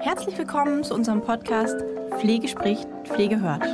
[0.00, 1.76] Herzlich willkommen zu unserem Podcast
[2.20, 3.64] Pflege spricht, Pflege hört.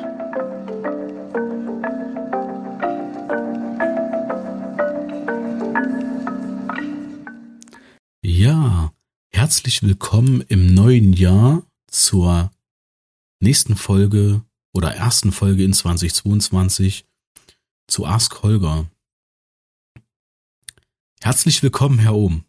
[8.23, 8.93] Ja,
[9.31, 12.51] herzlich willkommen im neuen Jahr zur
[13.41, 14.43] nächsten Folge
[14.73, 17.05] oder ersten Folge in 2022
[17.89, 18.87] zu Ask Holger.
[21.21, 22.45] Herzlich willkommen, Herr Ohm.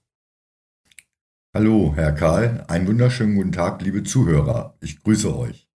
[1.55, 2.65] Hallo, Herr Karl.
[2.67, 4.77] Einen wunderschönen guten Tag, liebe Zuhörer.
[4.79, 5.67] Ich grüße euch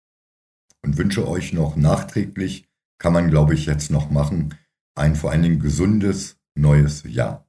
[0.84, 2.70] und wünsche euch noch nachträglich,
[3.00, 4.54] kann man glaube ich jetzt noch machen,
[4.96, 7.48] ein vor allen Dingen gesundes neues Jahr.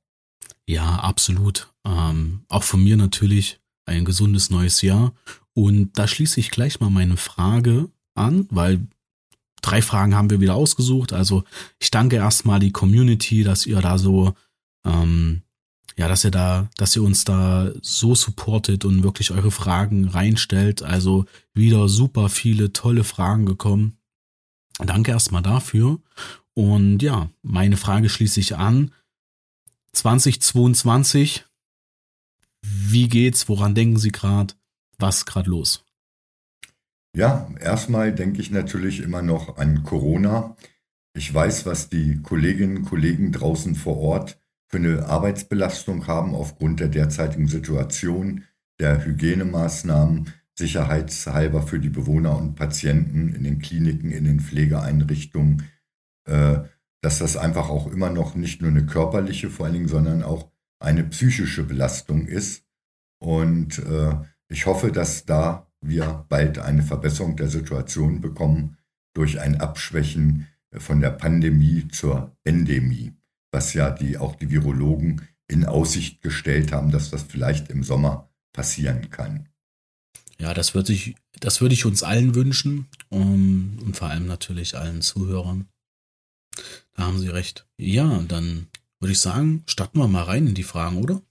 [0.67, 1.75] Ja, absolut.
[1.85, 5.13] Ähm, auch von mir natürlich ein gesundes neues Jahr.
[5.53, 8.87] Und da schließe ich gleich mal meine Frage an, weil
[9.61, 11.13] drei Fragen haben wir wieder ausgesucht.
[11.13, 11.45] Also
[11.79, 14.35] ich danke erstmal die Community, dass ihr da so,
[14.85, 15.43] ähm,
[15.97, 20.83] ja, dass ihr da, dass ihr uns da so supportet und wirklich eure Fragen reinstellt.
[20.83, 23.99] Also wieder super viele tolle Fragen gekommen.
[24.79, 26.01] Danke erstmal dafür.
[26.55, 28.93] Und ja, meine Frage schließe ich an.
[29.93, 31.45] 2022,
[32.63, 33.49] wie geht's?
[33.49, 34.55] Woran denken Sie gerade?
[34.99, 35.85] Was gerade los?
[37.17, 40.57] Ja, erstmal denke ich natürlich immer noch an Corona.
[41.17, 44.41] Ich weiß, was die Kolleginnen und Kollegen draußen vor Ort
[44.75, 48.43] für eine Arbeitsbelastung haben aufgrund der derzeitigen Situation,
[48.81, 55.69] der Hygienemaßnahmen, sicherheitshalber für die Bewohner und Patienten in den Kliniken, in den Pflegeeinrichtungen,
[56.25, 56.59] äh,
[57.03, 60.51] dass das einfach auch immer noch nicht nur eine körperliche vor allen Dingen, sondern auch
[60.81, 62.65] eine psychische Belastung ist.
[63.21, 64.17] Und äh,
[64.49, 68.77] ich hoffe, dass da wir bald eine Verbesserung der Situation bekommen
[69.15, 73.13] durch ein Abschwächen von der Pandemie zur Endemie,
[73.55, 78.29] was ja die, auch die Virologen in Aussicht gestellt haben, dass das vielleicht im Sommer
[78.53, 79.49] passieren kann.
[80.41, 84.77] Ja, das würde ich, das würde ich uns allen wünschen um, und vor allem natürlich
[84.77, 85.69] allen Zuhörern.
[86.95, 87.67] Da haben Sie recht.
[87.79, 88.67] Ja, dann
[88.99, 91.23] würde ich sagen, starten wir mal rein in die Fragen, oder?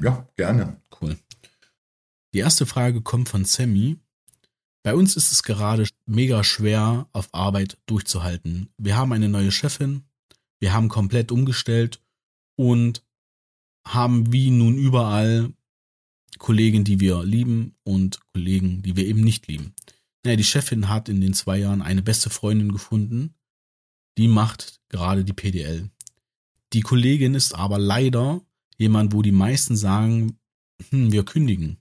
[0.00, 0.80] Ja, gerne.
[1.00, 1.18] Cool.
[2.32, 3.98] Die erste Frage kommt von Sammy.
[4.82, 8.70] Bei uns ist es gerade mega schwer, auf Arbeit durchzuhalten.
[8.78, 10.04] Wir haben eine neue Chefin,
[10.60, 12.02] wir haben komplett umgestellt
[12.56, 13.04] und
[13.86, 15.52] haben wie nun überall
[16.38, 19.74] Kollegen, die wir lieben und Kollegen, die wir eben nicht lieben.
[20.24, 23.34] Naja, die Chefin hat in den zwei Jahren eine beste Freundin gefunden,
[24.18, 25.90] die macht gerade die PDL.
[26.72, 28.42] Die Kollegin ist aber leider
[28.76, 30.38] jemand, wo die meisten sagen,
[30.90, 31.78] hm, wir kündigen.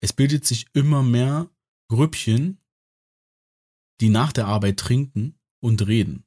[0.00, 1.48] Es bildet sich immer mehr
[1.88, 2.58] Grüppchen,
[4.00, 6.23] die nach der Arbeit trinken und reden.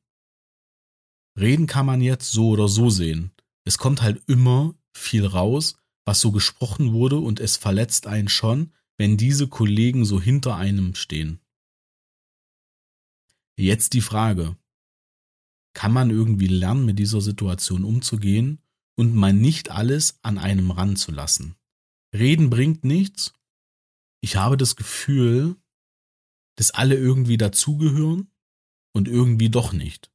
[1.37, 3.31] Reden kann man jetzt so oder so sehen.
[3.63, 8.73] Es kommt halt immer viel raus, was so gesprochen wurde und es verletzt einen schon,
[8.97, 11.39] wenn diese Kollegen so hinter einem stehen.
[13.57, 14.57] Jetzt die Frage.
[15.73, 18.61] Kann man irgendwie lernen, mit dieser Situation umzugehen
[18.95, 21.55] und mal nicht alles an einem ranzulassen?
[22.13, 23.33] Reden bringt nichts
[24.21, 25.55] ich habe das Gefühl,
[26.55, 28.31] dass alle irgendwie dazugehören
[28.93, 30.11] und irgendwie doch nicht.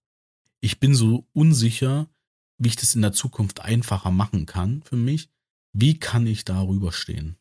[0.62, 2.08] Ich bin so unsicher,
[2.56, 5.30] wie ich das in der Zukunft einfacher machen kann für mich.
[5.72, 7.36] Wie kann ich darüber stehen?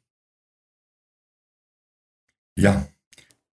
[2.57, 2.87] Ja,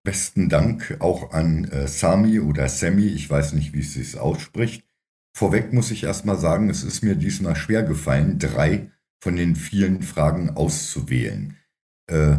[0.02, 4.84] besten Dank auch an äh, Sami oder Sammy, ich weiß nicht, wie es sich ausspricht.
[5.36, 8.90] Vorweg muss ich erstmal sagen, es ist mir diesmal schwer gefallen, drei
[9.20, 11.56] von den vielen Fragen auszuwählen.
[12.06, 12.38] Äh,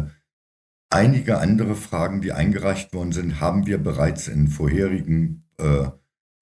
[0.92, 5.88] Einige andere Fragen, die eingereicht worden sind, haben wir bereits in vorherigen äh,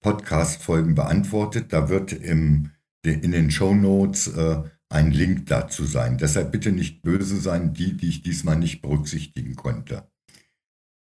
[0.01, 1.73] Podcast-Folgen beantwortet.
[1.73, 2.71] Da wird im,
[3.03, 6.17] in den Show Notes äh, ein Link dazu sein.
[6.17, 10.07] Deshalb bitte nicht böse sein, die, die ich diesmal nicht berücksichtigen konnte.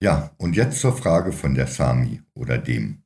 [0.01, 3.03] Ja, und jetzt zur Frage von der Sami oder dem.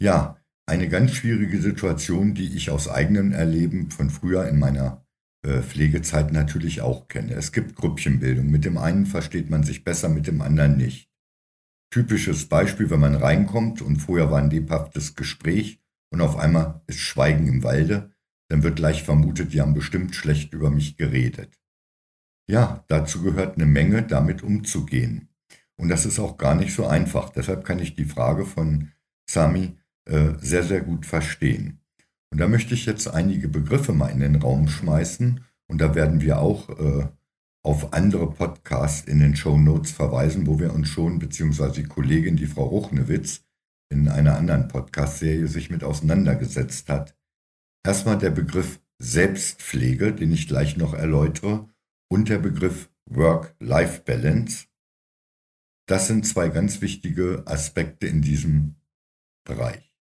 [0.00, 5.04] Ja, eine ganz schwierige Situation, die ich aus eigenem Erleben von früher in meiner
[5.42, 7.34] äh, Pflegezeit natürlich auch kenne.
[7.34, 8.50] Es gibt Grüppchenbildung.
[8.50, 11.10] Mit dem einen versteht man sich besser, mit dem anderen nicht.
[11.94, 15.80] Typisches Beispiel, wenn man reinkommt und vorher war ein lebhaftes Gespräch
[16.10, 18.10] und auf einmal ist Schweigen im Walde,
[18.48, 21.56] dann wird gleich vermutet, die haben bestimmt schlecht über mich geredet.
[22.50, 25.28] Ja, dazu gehört eine Menge, damit umzugehen.
[25.76, 27.30] Und das ist auch gar nicht so einfach.
[27.30, 28.90] Deshalb kann ich die Frage von
[29.30, 31.78] Sami äh, sehr, sehr gut verstehen.
[32.32, 35.44] Und da möchte ich jetzt einige Begriffe mal in den Raum schmeißen.
[35.68, 37.06] Und da werden wir auch äh,
[37.64, 42.36] auf andere Podcasts in den Show Notes verweisen, wo wir uns schon, beziehungsweise die Kollegin,
[42.36, 43.42] die Frau Ruchnewitz,
[43.90, 47.16] in einer anderen Podcast-Serie sich mit auseinandergesetzt hat.
[47.86, 51.68] Erstmal der Begriff Selbstpflege, den ich gleich noch erläutere,
[52.10, 54.66] und der Begriff Work-Life-Balance.
[55.86, 58.76] Das sind zwei ganz wichtige Aspekte in diesem
[59.44, 59.94] Bereich.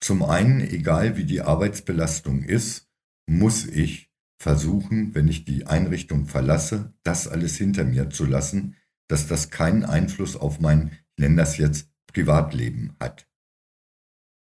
[0.00, 2.88] Zum einen, egal wie die Arbeitsbelastung ist,
[3.28, 4.07] muss ich
[4.38, 8.76] versuchen, wenn ich die Einrichtung verlasse, das alles hinter mir zu lassen,
[9.08, 13.28] dass das keinen Einfluss auf mein, ich nenne das jetzt, Privatleben hat.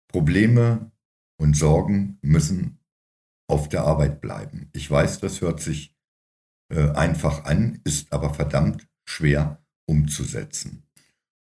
[0.08, 0.92] Probleme
[1.38, 2.78] und Sorgen müssen
[3.48, 4.70] auf der Arbeit bleiben.
[4.72, 5.94] Ich weiß, das hört sich
[6.72, 10.84] äh, einfach an, ist aber verdammt schwer umzusetzen.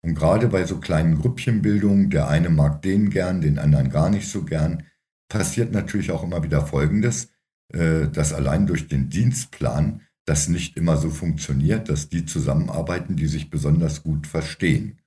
[0.03, 4.29] Und gerade bei so kleinen Grüppchenbildungen, der eine mag den gern, den anderen gar nicht
[4.29, 4.85] so gern,
[5.29, 7.29] passiert natürlich auch immer wieder Folgendes,
[7.73, 13.27] äh, dass allein durch den Dienstplan das nicht immer so funktioniert, dass die zusammenarbeiten, die
[13.27, 14.99] sich besonders gut verstehen.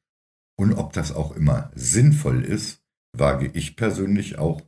[0.57, 2.83] Und ob das auch immer sinnvoll ist,
[3.17, 4.61] wage ich persönlich auch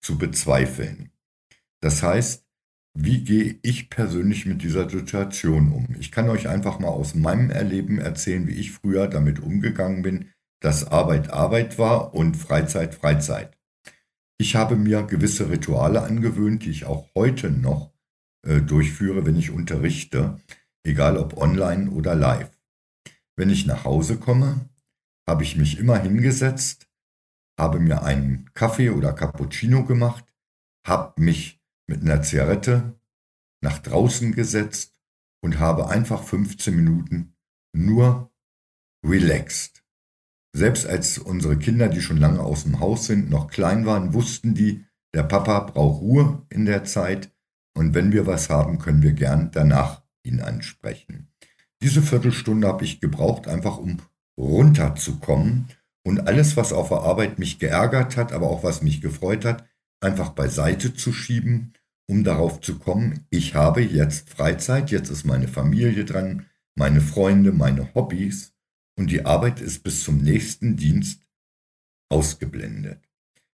[0.00, 1.10] zu bezweifeln.
[1.80, 2.44] Das heißt,
[2.98, 5.96] wie gehe ich persönlich mit dieser Situation um?
[5.98, 10.30] Ich kann euch einfach mal aus meinem Erleben erzählen, wie ich früher damit umgegangen bin,
[10.60, 13.55] dass Arbeit Arbeit war und Freizeit Freizeit.
[14.38, 17.92] Ich habe mir gewisse Rituale angewöhnt, die ich auch heute noch
[18.46, 20.40] äh, durchführe, wenn ich unterrichte,
[20.84, 22.50] egal ob online oder live.
[23.36, 24.68] Wenn ich nach Hause komme,
[25.26, 26.86] habe ich mich immer hingesetzt,
[27.58, 30.24] habe mir einen Kaffee oder Cappuccino gemacht,
[30.86, 32.98] habe mich mit einer Zigarette
[33.62, 35.00] nach draußen gesetzt
[35.42, 37.36] und habe einfach 15 Minuten
[37.74, 38.30] nur
[39.04, 39.85] relaxed.
[40.56, 44.54] Selbst als unsere Kinder, die schon lange aus dem Haus sind, noch klein waren, wussten
[44.54, 47.30] die, der Papa braucht Ruhe in der Zeit.
[47.76, 51.28] Und wenn wir was haben, können wir gern danach ihn ansprechen.
[51.82, 53.98] Diese Viertelstunde habe ich gebraucht, einfach um
[54.40, 55.68] runterzukommen.
[56.06, 59.66] Und alles, was auf der Arbeit mich geärgert hat, aber auch was mich gefreut hat,
[60.00, 61.74] einfach beiseite zu schieben,
[62.08, 67.52] um darauf zu kommen, ich habe jetzt Freizeit, jetzt ist meine Familie dran, meine Freunde,
[67.52, 68.55] meine Hobbys
[68.96, 71.22] und die Arbeit ist bis zum nächsten Dienst
[72.08, 73.00] ausgeblendet.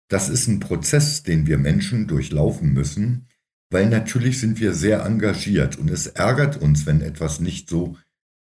[0.09, 3.29] Das ist ein Prozess, den wir Menschen durchlaufen müssen,
[3.71, 7.97] weil natürlich sind wir sehr engagiert und es ärgert uns, wenn etwas nicht so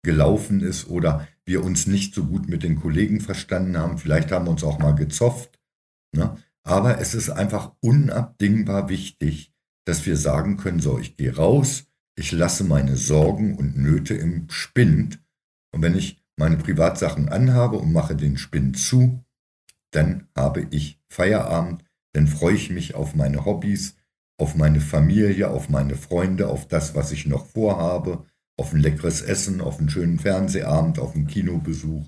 [0.04, 3.98] gelaufen ist oder wir uns nicht so gut mit den Kollegen verstanden haben.
[3.98, 5.60] Vielleicht haben wir uns auch mal gezofft.
[6.14, 6.38] Ne?
[6.64, 9.54] Aber es ist einfach unabdingbar wichtig,
[9.86, 11.86] dass wir sagen können, so, ich gehe raus,
[12.16, 15.20] ich lasse meine Sorgen und Nöte im Spind.
[15.72, 19.24] Und wenn ich meine Privatsachen anhabe und mache den Spind zu,
[19.92, 21.84] dann habe ich Feierabend,
[22.14, 23.96] dann freue ich mich auf meine Hobbys,
[24.38, 28.26] auf meine Familie, auf meine Freunde, auf das, was ich noch vorhabe,
[28.58, 32.06] auf ein leckeres Essen, auf einen schönen Fernsehabend, auf einen Kinobesuch.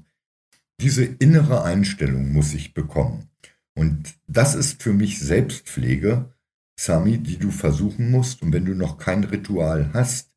[0.82, 3.30] Diese innere Einstellung muss ich bekommen.
[3.76, 6.34] Und das ist für mich Selbstpflege,
[6.80, 8.42] Sami, die du versuchen musst.
[8.42, 10.32] Und wenn du noch kein Ritual hast,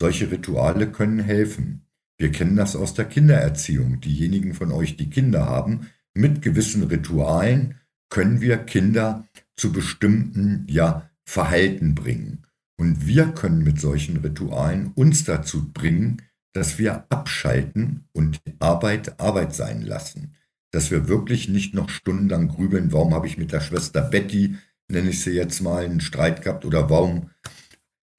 [0.00, 1.86] solche Rituale können helfen.
[2.20, 4.00] Wir kennen das aus der Kindererziehung.
[4.00, 7.76] Diejenigen von euch, die Kinder haben, mit gewissen Ritualen
[8.10, 9.26] können wir Kinder
[9.56, 12.44] zu bestimmten ja, Verhalten bringen.
[12.78, 16.22] Und wir können mit solchen Ritualen uns dazu bringen,
[16.52, 20.34] dass wir abschalten und Arbeit Arbeit sein lassen
[20.70, 24.56] dass wir wirklich nicht noch stundenlang grübeln, warum habe ich mit der Schwester Betty,
[24.88, 27.30] nenne ich sie jetzt mal, einen Streit gehabt oder warum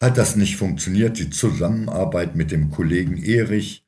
[0.02, 3.86] hat das nicht funktioniert, die Zusammenarbeit mit dem Kollegen Erich.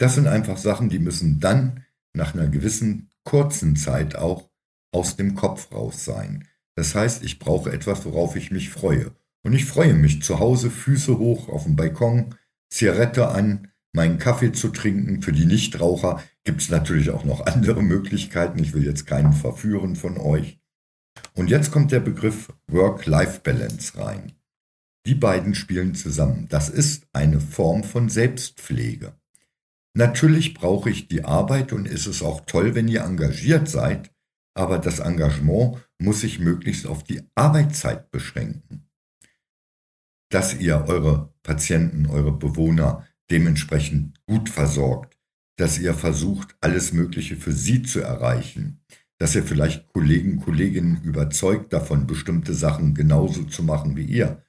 [0.00, 4.48] Das sind einfach Sachen, die müssen dann nach einer gewissen kurzen Zeit auch
[4.92, 6.48] aus dem Kopf raus sein.
[6.74, 9.12] Das heißt, ich brauche etwas, worauf ich mich freue.
[9.42, 12.34] Und ich freue mich zu Hause, Füße hoch auf dem Balkon,
[12.70, 15.20] Zigarette an, meinen Kaffee zu trinken.
[15.20, 18.58] Für die Nichtraucher gibt es natürlich auch noch andere Möglichkeiten.
[18.58, 20.58] Ich will jetzt keinen verführen von euch.
[21.34, 24.32] Und jetzt kommt der Begriff Work-Life-Balance rein.
[25.06, 26.46] Die beiden spielen zusammen.
[26.48, 29.19] Das ist eine Form von Selbstpflege.
[29.94, 34.12] Natürlich brauche ich die Arbeit und ist es auch toll, wenn ihr engagiert seid,
[34.54, 38.88] aber das Engagement muss sich möglichst auf die Arbeitszeit beschränken.
[40.30, 45.18] Dass ihr eure Patienten, eure Bewohner dementsprechend gut versorgt,
[45.56, 48.82] dass ihr versucht, alles Mögliche für sie zu erreichen,
[49.18, 54.42] dass ihr vielleicht Kollegen, Kolleginnen überzeugt davon, bestimmte Sachen genauso zu machen wie ihr.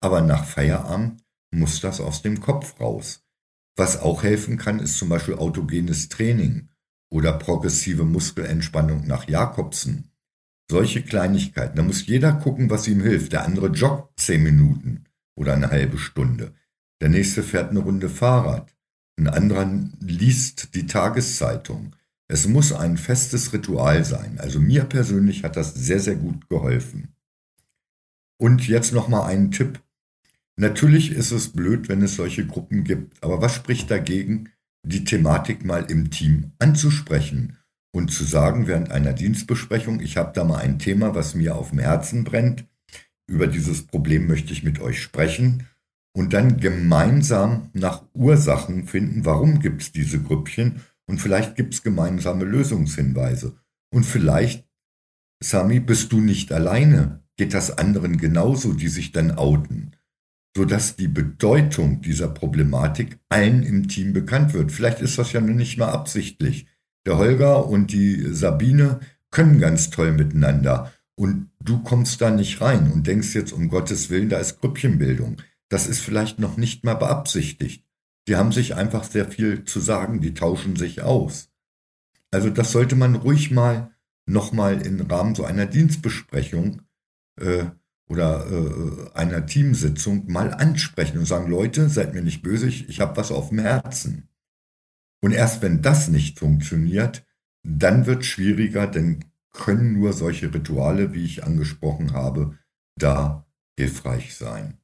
[0.00, 1.22] Aber nach Feierabend
[1.52, 3.25] muss das aus dem Kopf raus.
[3.76, 6.68] Was auch helfen kann, ist zum Beispiel autogenes Training
[7.10, 10.10] oder progressive Muskelentspannung nach Jakobsen.
[10.68, 11.76] Solche Kleinigkeiten.
[11.76, 13.32] Da muss jeder gucken, was ihm hilft.
[13.32, 15.04] Der andere joggt zehn Minuten
[15.36, 16.54] oder eine halbe Stunde.
[17.00, 18.74] Der nächste fährt eine Runde Fahrrad.
[19.18, 21.94] Ein anderer liest die Tageszeitung.
[22.28, 24.38] Es muss ein festes Ritual sein.
[24.40, 27.14] Also mir persönlich hat das sehr, sehr gut geholfen.
[28.38, 29.80] Und jetzt nochmal einen Tipp.
[30.58, 34.50] Natürlich ist es blöd, wenn es solche Gruppen gibt, aber was spricht dagegen,
[34.86, 37.58] die Thematik mal im Team anzusprechen
[37.92, 41.70] und zu sagen während einer Dienstbesprechung, ich habe da mal ein Thema, was mir auf
[41.70, 42.66] dem Herzen brennt,
[43.28, 45.66] über dieses Problem möchte ich mit euch sprechen
[46.16, 51.82] und dann gemeinsam nach Ursachen finden, warum gibt es diese Grüppchen und vielleicht gibt es
[51.82, 53.58] gemeinsame Lösungshinweise.
[53.92, 54.66] Und vielleicht,
[55.42, 59.92] Sami, bist du nicht alleine, geht das anderen genauso, die sich dann outen
[60.56, 64.72] sodass die Bedeutung dieser Problematik allen im Team bekannt wird.
[64.72, 66.66] Vielleicht ist das ja nur nicht mal absichtlich.
[67.04, 72.90] Der Holger und die Sabine können ganz toll miteinander und du kommst da nicht rein
[72.90, 75.36] und denkst jetzt um Gottes Willen, da ist Grüppchenbildung.
[75.68, 77.84] Das ist vielleicht noch nicht mal beabsichtigt.
[78.26, 81.50] Die haben sich einfach sehr viel zu sagen, die tauschen sich aus.
[82.30, 83.90] Also das sollte man ruhig mal
[84.24, 86.80] nochmal im Rahmen so einer Dienstbesprechung
[87.38, 87.66] äh,
[88.08, 93.16] oder äh, einer Teamsitzung mal ansprechen und sagen, Leute, seid mir nicht böse, ich habe
[93.16, 94.28] was auf dem Herzen.
[95.22, 97.24] Und erst wenn das nicht funktioniert,
[97.64, 102.58] dann wird es schwieriger, denn können nur solche Rituale, wie ich angesprochen habe,
[102.96, 103.46] da
[103.78, 104.78] hilfreich sein.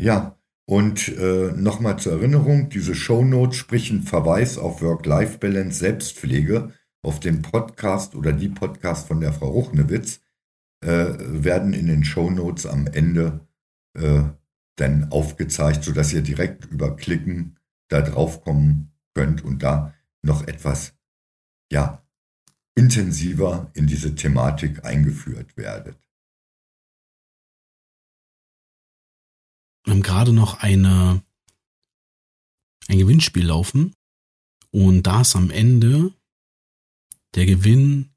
[0.00, 7.40] Ja, und äh, nochmal zur Erinnerung, diese Shownotes sprechen Verweis auf Work-Life-Balance Selbstpflege auf den
[7.40, 10.20] Podcast oder die Podcast von der Frau Ruchnewitz
[10.82, 13.46] werden in den Show Notes am Ende
[13.94, 14.24] äh,
[14.76, 17.58] dann aufgezeigt, sodass ihr direkt über Klicken
[17.88, 20.94] da drauf kommen könnt und da noch etwas
[21.72, 22.06] ja,
[22.76, 25.98] intensiver in diese Thematik eingeführt werdet.
[29.84, 31.24] Wir haben gerade noch eine,
[32.88, 33.94] ein Gewinnspiel laufen
[34.70, 36.12] und da ist am Ende
[37.34, 38.10] der Gewinn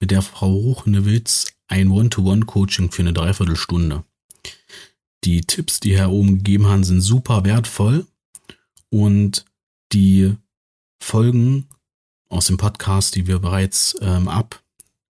[0.00, 4.04] mit der Frau Ruchnewitz ein One-to-One-Coaching für eine Dreiviertelstunde.
[5.24, 8.06] Die Tipps, die Herr oben gegeben hat, sind super wertvoll
[8.90, 9.44] und
[9.92, 10.34] die
[11.02, 11.68] Folgen
[12.28, 14.62] aus dem Podcast, die wir bereits ähm, ab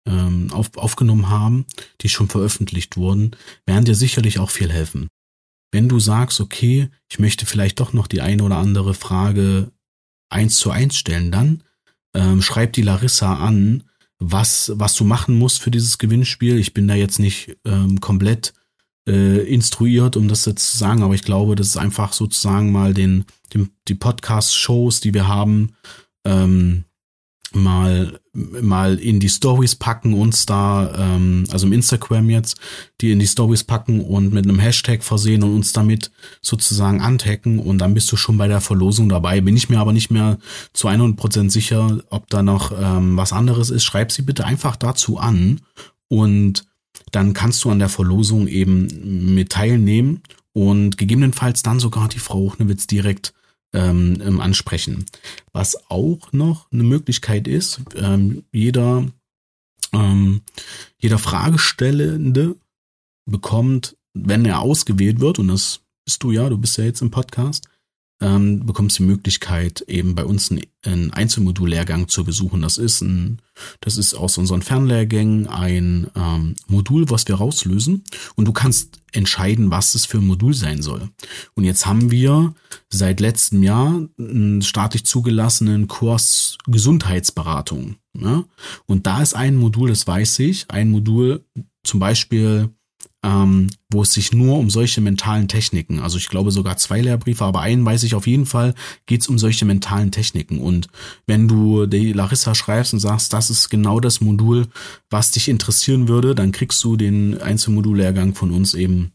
[0.06, 1.66] ähm, auf, aufgenommen haben,
[2.00, 5.08] die schon veröffentlicht wurden, werden dir sicherlich auch viel helfen.
[5.72, 9.72] Wenn du sagst, okay, ich möchte vielleicht doch noch die eine oder andere Frage
[10.28, 11.62] eins zu eins stellen, dann
[12.14, 13.84] ähm, schreib die Larissa an
[14.18, 16.58] was, was du machen musst für dieses Gewinnspiel.
[16.58, 18.54] Ich bin da jetzt nicht ähm, komplett
[19.08, 22.94] äh, instruiert, um das jetzt zu sagen, aber ich glaube, das ist einfach sozusagen mal
[22.94, 25.74] den, den die Podcast-Shows, die wir haben,
[26.24, 26.84] ähm,
[27.54, 32.56] mal mal in die Stories packen, uns da, ähm, also im Instagram jetzt,
[33.00, 36.10] die in die Stories packen und mit einem Hashtag versehen und uns damit
[36.42, 39.40] sozusagen antaggen und dann bist du schon bei der Verlosung dabei.
[39.40, 40.38] Bin ich mir aber nicht mehr
[40.72, 43.84] zu 100% sicher, ob da noch ähm, was anderes ist.
[43.84, 45.60] Schreib sie bitte einfach dazu an
[46.08, 46.64] und
[47.12, 52.38] dann kannst du an der Verlosung eben mit teilnehmen und gegebenenfalls dann sogar die Frau
[52.38, 53.32] Hochnewitz direkt
[53.74, 55.04] ähm, ähm, ansprechen.
[55.52, 59.06] Was auch noch eine Möglichkeit ist, ähm, jeder,
[59.92, 60.40] ähm,
[60.98, 62.56] jeder Fragestellende
[63.28, 67.10] bekommt, wenn er ausgewählt wird, und das bist du ja, du bist ja jetzt im
[67.10, 67.68] Podcast,
[68.24, 72.62] ähm, bekommst die Möglichkeit, eben bei uns einen, Einzelmodullehrgang zu besuchen.
[72.62, 73.38] Das ist ein,
[73.80, 78.02] das ist aus unseren Fernlehrgängen ein ähm, Modul, was wir rauslösen
[78.34, 81.10] und du kannst entscheiden, was es für ein Modul sein soll.
[81.54, 82.54] Und jetzt haben wir
[82.90, 87.96] seit letztem Jahr einen staatlich zugelassenen Kurs Gesundheitsberatung.
[88.18, 88.44] Ja?
[88.86, 91.44] Und da ist ein Modul, das weiß ich, ein Modul
[91.82, 92.70] zum Beispiel
[93.24, 97.42] ähm, wo es sich nur um solche mentalen Techniken, also ich glaube sogar zwei Lehrbriefe,
[97.44, 98.74] aber einen weiß ich auf jeden Fall,
[99.06, 100.60] geht es um solche mentalen Techniken.
[100.60, 100.88] Und
[101.26, 104.66] wenn du die Larissa schreibst und sagst, das ist genau das Modul,
[105.08, 109.12] was dich interessieren würde, dann kriegst du den Einzelmodullehrgang von uns eben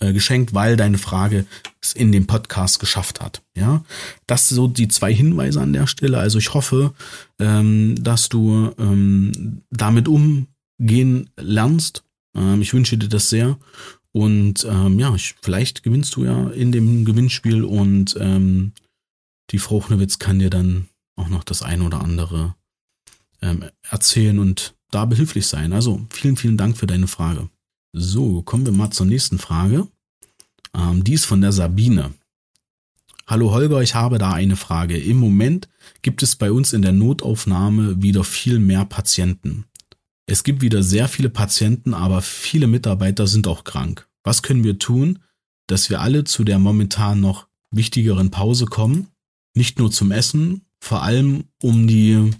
[0.00, 1.46] äh, geschenkt, weil deine Frage
[1.80, 3.42] es in dem Podcast geschafft hat.
[3.56, 3.84] Ja,
[4.26, 6.18] das sind so die zwei Hinweise an der Stelle.
[6.18, 6.94] Also ich hoffe,
[7.38, 12.02] ähm, dass du ähm, damit umgehen lernst
[12.34, 13.58] ähm, ich wünsche dir das sehr.
[14.12, 18.72] Und ähm, ja, ich, vielleicht gewinnst du ja in dem Gewinnspiel und ähm,
[19.50, 22.54] die Frau Chnewitz kann dir dann auch noch das ein oder andere
[23.42, 25.72] ähm, erzählen und da behilflich sein.
[25.72, 27.48] Also vielen, vielen Dank für deine Frage.
[27.92, 29.88] So, kommen wir mal zur nächsten Frage.
[30.74, 32.12] Ähm, die ist von der Sabine.
[33.26, 34.98] Hallo Holger, ich habe da eine Frage.
[34.98, 35.68] Im Moment
[36.02, 39.66] gibt es bei uns in der Notaufnahme wieder viel mehr Patienten.
[40.30, 44.08] Es gibt wieder sehr viele Patienten, aber viele Mitarbeiter sind auch krank.
[44.22, 45.18] Was können wir tun,
[45.66, 49.08] dass wir alle zu der momentan noch wichtigeren Pause kommen?
[49.56, 52.30] Nicht nur zum Essen, vor allem um die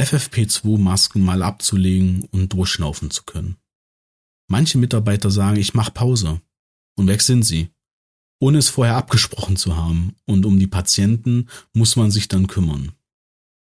[0.00, 3.56] FFP2-Masken mal abzulegen und durchschnaufen zu können.
[4.48, 6.40] Manche Mitarbeiter sagen, ich mache Pause.
[6.96, 7.68] Und weg sind sie.
[8.40, 10.16] Ohne es vorher abgesprochen zu haben.
[10.24, 12.92] Und um die Patienten muss man sich dann kümmern.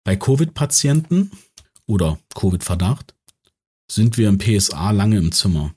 [0.04, 1.30] Bei Covid-Patienten
[1.86, 3.14] oder Covid-Verdacht
[3.90, 5.74] sind wir im PSA lange im Zimmer.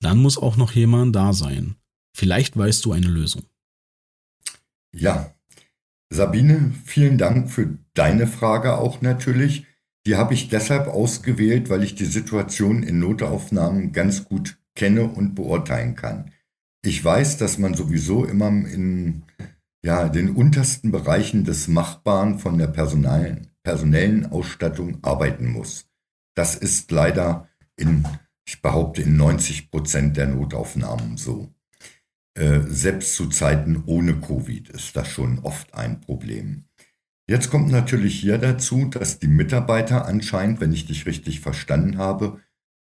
[0.00, 1.76] Dann muss auch noch jemand da sein.
[2.16, 3.44] Vielleicht weißt du eine Lösung.
[4.92, 5.34] Ja,
[6.10, 9.66] Sabine, vielen Dank für deine Frage auch natürlich.
[10.06, 15.34] Die habe ich deshalb ausgewählt, weil ich die Situation in Notaufnahmen ganz gut kenne und
[15.34, 16.32] beurteilen kann.
[16.82, 19.22] Ich weiß, dass man sowieso immer in
[19.84, 25.86] ja, den untersten Bereichen des Machbaren von der personalen, personellen Ausstattung arbeiten muss.
[26.34, 27.48] Das ist leider
[27.80, 28.06] in,
[28.46, 31.52] ich behaupte, in 90 Prozent der Notaufnahmen so.
[32.34, 36.64] Äh, selbst zu Zeiten ohne Covid ist das schon oft ein Problem.
[37.28, 42.40] Jetzt kommt natürlich hier dazu, dass die Mitarbeiter anscheinend, wenn ich dich richtig verstanden habe,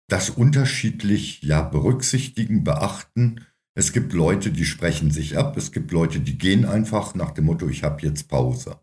[0.08, 3.42] das unterschiedlich ja berücksichtigen, beachten.
[3.76, 7.46] Es gibt Leute, die sprechen sich ab, es gibt Leute, die gehen einfach nach dem
[7.46, 8.80] Motto, ich habe jetzt Pause.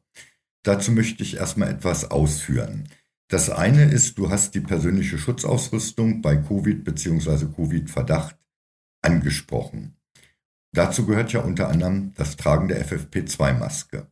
[0.64, 2.88] Dazu möchte ich erstmal etwas ausführen.
[3.28, 7.46] Das eine ist, du hast die persönliche Schutzausrüstung bei Covid bzw.
[7.46, 8.36] Covid-Verdacht
[9.02, 9.96] angesprochen.
[10.72, 14.06] Dazu gehört ja unter anderem das Tragen der FFP2-Maske.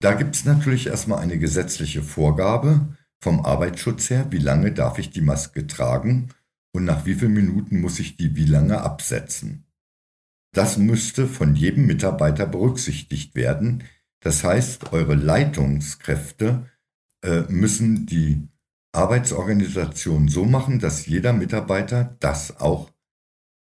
[0.00, 5.10] Da gibt es natürlich erstmal eine gesetzliche Vorgabe vom Arbeitsschutz her, wie lange darf ich
[5.10, 6.30] die Maske tragen
[6.72, 9.66] und nach wie vielen Minuten muss ich die wie lange absetzen.
[10.52, 13.84] Das müsste von jedem Mitarbeiter berücksichtigt werden.
[14.20, 16.66] Das heißt, eure Leitungskräfte
[17.48, 18.48] müssen die
[18.92, 22.90] Arbeitsorganisation so machen, dass jeder Mitarbeiter das auch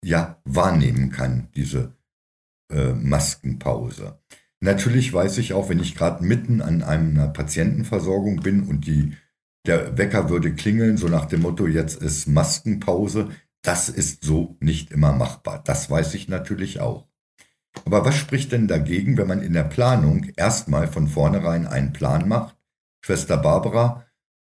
[0.03, 1.93] ja wahrnehmen kann, diese
[2.71, 4.19] äh, Maskenpause.
[4.59, 9.15] Natürlich weiß ich auch, wenn ich gerade mitten an einer Patientenversorgung bin und die,
[9.65, 13.29] der Wecker würde klingeln, so nach dem Motto, jetzt ist Maskenpause,
[13.61, 15.61] das ist so nicht immer machbar.
[15.63, 17.07] Das weiß ich natürlich auch.
[17.85, 22.27] Aber was spricht denn dagegen, wenn man in der Planung erstmal von vornherein einen Plan
[22.27, 22.56] macht?
[23.01, 24.05] Schwester Barbara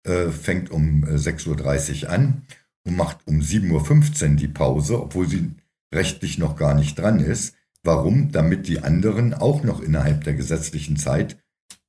[0.04, 2.42] äh, fängt um 6.30 äh, Uhr an
[2.86, 5.54] und macht um 7.15 Uhr die Pause, obwohl sie
[5.94, 7.54] rechtlich noch gar nicht dran ist.
[7.82, 8.30] Warum?
[8.32, 11.38] Damit die anderen auch noch innerhalb der gesetzlichen Zeit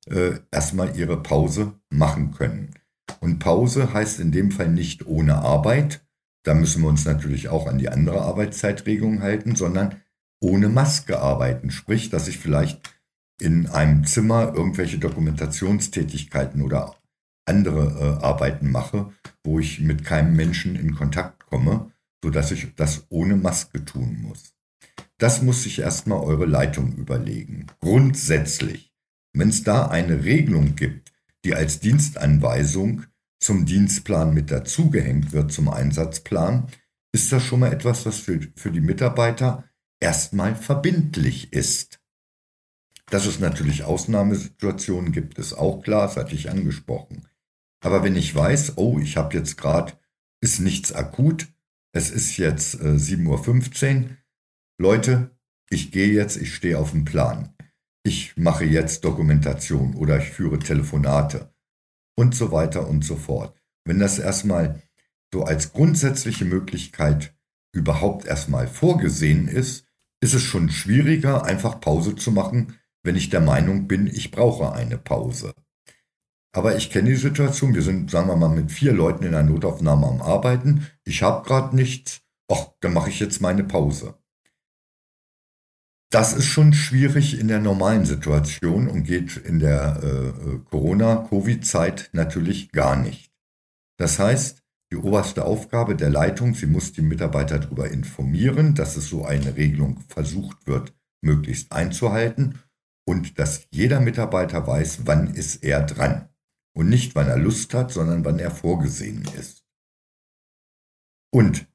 [0.06, 2.74] äh, erstmal ihre Pause machen können.
[3.20, 6.04] Und Pause heißt in dem Fall nicht ohne Arbeit,
[6.44, 10.00] da müssen wir uns natürlich auch an die andere Arbeitszeitregelung halten, sondern
[10.40, 11.70] ohne Maske arbeiten.
[11.70, 12.91] Sprich, dass ich vielleicht
[13.42, 16.96] in einem Zimmer irgendwelche Dokumentationstätigkeiten oder
[17.44, 21.90] andere äh, Arbeiten mache, wo ich mit keinem Menschen in Kontakt komme,
[22.22, 24.54] sodass ich das ohne Maske tun muss.
[25.18, 27.66] Das muss sich erstmal eure Leitung überlegen.
[27.80, 28.92] Grundsätzlich,
[29.34, 31.12] wenn es da eine Regelung gibt,
[31.44, 33.04] die als Dienstanweisung
[33.40, 36.68] zum Dienstplan mit dazugehängt wird, zum Einsatzplan,
[37.12, 39.64] ist das schon mal etwas, was für, für die Mitarbeiter
[40.00, 42.01] erstmal verbindlich ist.
[43.12, 47.28] Dass es natürlich Ausnahmesituationen gibt, ist auch klar, das hatte ich angesprochen.
[47.84, 49.92] Aber wenn ich weiß, oh, ich habe jetzt gerade,
[50.40, 51.52] ist nichts akut,
[51.94, 54.10] es ist jetzt äh, 7.15 Uhr,
[54.78, 55.36] Leute,
[55.68, 57.54] ich gehe jetzt, ich stehe auf dem Plan.
[58.02, 61.54] Ich mache jetzt Dokumentation oder ich führe Telefonate
[62.16, 63.60] und so weiter und so fort.
[63.84, 64.80] Wenn das erstmal
[65.34, 67.36] so als grundsätzliche Möglichkeit
[67.74, 69.84] überhaupt erstmal vorgesehen ist,
[70.22, 74.72] ist es schon schwieriger, einfach Pause zu machen, wenn ich der Meinung bin, ich brauche
[74.72, 75.54] eine Pause.
[76.54, 79.48] Aber ich kenne die Situation, wir sind, sagen wir mal, mit vier Leuten in einer
[79.48, 84.14] Notaufnahme am Arbeiten, ich habe gerade nichts, ach, dann mache ich jetzt meine Pause.
[86.10, 92.70] Das ist schon schwierig in der normalen Situation und geht in der äh, Corona-Covid-Zeit natürlich
[92.70, 93.32] gar nicht.
[93.96, 94.62] Das heißt,
[94.92, 99.56] die oberste Aufgabe der Leitung, sie muss die Mitarbeiter darüber informieren, dass es so eine
[99.56, 102.58] Regelung versucht wird, möglichst einzuhalten
[103.04, 106.28] und dass jeder Mitarbeiter weiß, wann ist er dran.
[106.74, 109.64] Und nicht, wann er Lust hat, sondern wann er vorgesehen ist.
[111.30, 111.66] Und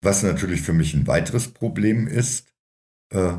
[0.00, 2.46] was natürlich für mich ein weiteres Problem ist,
[3.10, 3.38] äh,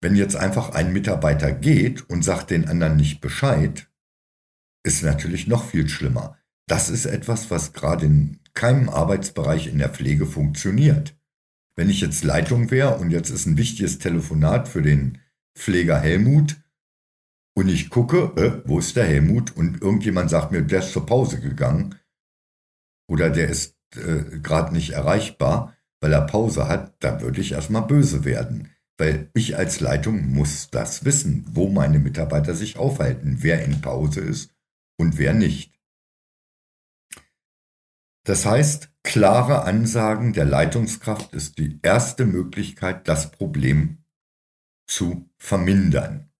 [0.00, 3.90] wenn jetzt einfach ein Mitarbeiter geht und sagt den anderen nicht Bescheid,
[4.82, 6.38] ist natürlich noch viel schlimmer.
[6.66, 11.18] Das ist etwas, was gerade in keinem Arbeitsbereich in der Pflege funktioniert.
[11.76, 15.18] Wenn ich jetzt Leitung wäre und jetzt ist ein wichtiges Telefonat für den
[15.56, 16.56] Pfleger Helmut
[17.54, 19.56] und ich gucke, äh, wo ist der Helmut?
[19.56, 21.96] Und irgendjemand sagt mir, der ist zur Pause gegangen
[23.08, 27.82] oder der ist äh, gerade nicht erreichbar, weil er Pause hat, dann würde ich erstmal
[27.82, 28.70] böse werden.
[28.98, 34.20] Weil ich als Leitung muss das wissen, wo meine Mitarbeiter sich aufhalten, wer in Pause
[34.20, 34.54] ist
[34.98, 35.74] und wer nicht.
[38.24, 43.99] Das heißt, klare Ansagen der Leitungskraft ist die erste Möglichkeit, das Problem
[44.90, 46.30] zu vermindern.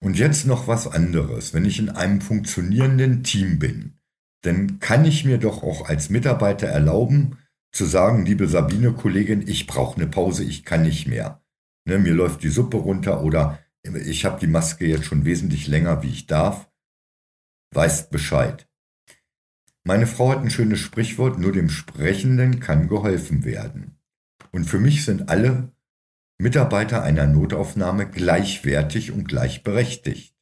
[0.00, 1.52] Und jetzt noch was anderes.
[1.52, 3.98] Wenn ich in einem funktionierenden Team bin,
[4.42, 7.38] dann kann ich mir doch auch als Mitarbeiter erlauben,
[7.72, 11.42] zu sagen, liebe Sabine, Kollegin, ich brauche eine Pause, ich kann nicht mehr.
[11.84, 16.02] Ne, mir läuft die Suppe runter oder ich habe die Maske jetzt schon wesentlich länger,
[16.02, 16.70] wie ich darf.
[17.74, 18.68] Weißt Bescheid.
[19.82, 23.98] Meine Frau hat ein schönes Sprichwort, nur dem Sprechenden kann geholfen werden.
[24.52, 25.72] Und für mich sind alle
[26.38, 30.36] Mitarbeiter einer Notaufnahme gleichwertig und gleichberechtigt.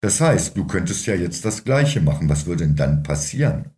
[0.00, 2.28] Das heißt, du könntest ja jetzt das Gleiche machen.
[2.28, 3.70] Was würde denn dann passieren?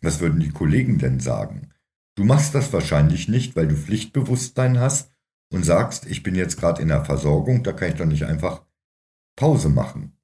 [0.00, 1.72] Was würden die Kollegen denn sagen?
[2.14, 5.10] Du machst das wahrscheinlich nicht, weil du Pflichtbewusstsein hast
[5.52, 8.64] und sagst, ich bin jetzt gerade in der Versorgung, da kann ich doch nicht einfach
[9.36, 10.16] Pause machen.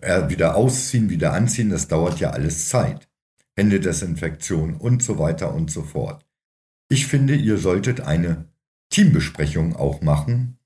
[0.00, 3.08] Äh, wieder ausziehen, wieder anziehen, das dauert ja alles Zeit.
[3.56, 6.26] Händedesinfektion und so weiter und so fort.
[6.88, 8.52] Ich finde, ihr solltet eine
[8.90, 10.58] Teambesprechung auch machen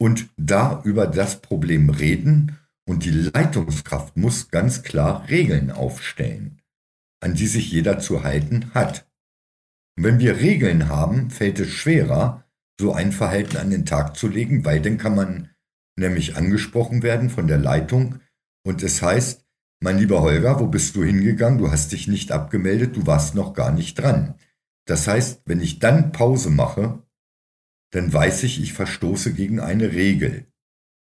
[0.00, 6.60] und da über das Problem reden und die Leitungskraft muss ganz klar Regeln aufstellen,
[7.20, 9.06] an die sich jeder zu halten hat.
[9.96, 12.44] Und wenn wir Regeln haben, fällt es schwerer,
[12.80, 15.50] so ein Verhalten an den Tag zu legen, weil dann kann man
[15.96, 18.20] nämlich angesprochen werden von der Leitung
[18.64, 19.44] und es heißt,
[19.82, 21.58] mein lieber Holger, wo bist du hingegangen?
[21.58, 24.34] Du hast dich nicht abgemeldet, du warst noch gar nicht dran.
[24.86, 27.02] Das heißt, wenn ich dann Pause mache,
[27.90, 30.46] dann weiß ich, ich verstoße gegen eine Regel.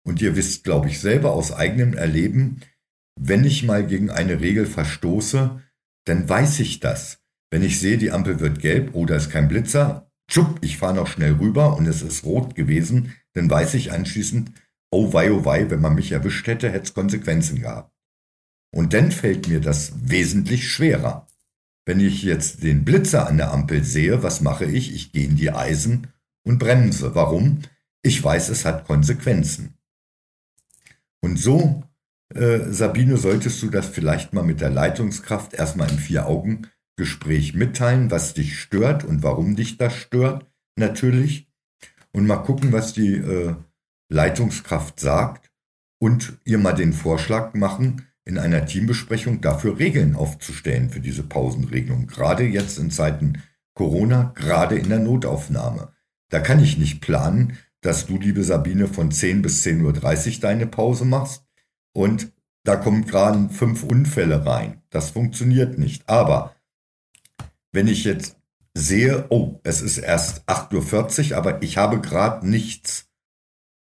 [0.07, 2.61] Und ihr wisst, glaube ich, selber aus eigenem Erleben,
[3.19, 5.63] wenn ich mal gegen eine Regel verstoße,
[6.05, 7.23] dann weiß ich das.
[7.51, 11.07] Wenn ich sehe, die Ampel wird gelb oder ist kein Blitzer, tschupp, ich fahre noch
[11.07, 14.53] schnell rüber und es ist rot gewesen, dann weiß ich anschließend,
[14.91, 17.93] oh wei, oh wei, wenn man mich erwischt hätte, hätte es Konsequenzen gehabt.
[18.75, 21.27] Und dann fällt mir das wesentlich schwerer.
[21.87, 24.95] Wenn ich jetzt den Blitzer an der Ampel sehe, was mache ich?
[24.95, 26.09] Ich gehe in die Eisen
[26.47, 27.15] und bremse.
[27.15, 27.61] Warum?
[28.03, 29.75] Ich weiß, es hat Konsequenzen.
[31.21, 31.83] Und so,
[32.35, 38.35] äh, Sabine, solltest du das vielleicht mal mit der Leitungskraft erstmal im Vier-Augen-Gespräch mitteilen, was
[38.35, 41.51] dich stört und warum dich das stört, natürlich.
[42.13, 43.57] Und mal gucken, was die äh,
[44.09, 45.51] Leitungskraft sagt
[45.99, 52.07] und ihr mal den Vorschlag machen, in einer Teambesprechung dafür Regeln aufzustellen für diese Pausenregelung.
[52.07, 53.43] Gerade jetzt in Zeiten
[53.75, 55.96] Corona, gerade in der Notaufnahme.
[56.29, 60.67] Da kann ich nicht planen, dass du, liebe Sabine, von 10 bis 10.30 Uhr deine
[60.67, 61.45] Pause machst
[61.93, 62.33] und
[62.65, 64.83] da kommen gerade fünf Unfälle rein.
[64.91, 66.09] Das funktioniert nicht.
[66.09, 66.57] Aber
[67.73, 68.37] wenn ich jetzt
[68.75, 73.09] sehe, oh, es ist erst 8.40 Uhr, aber ich habe gerade nichts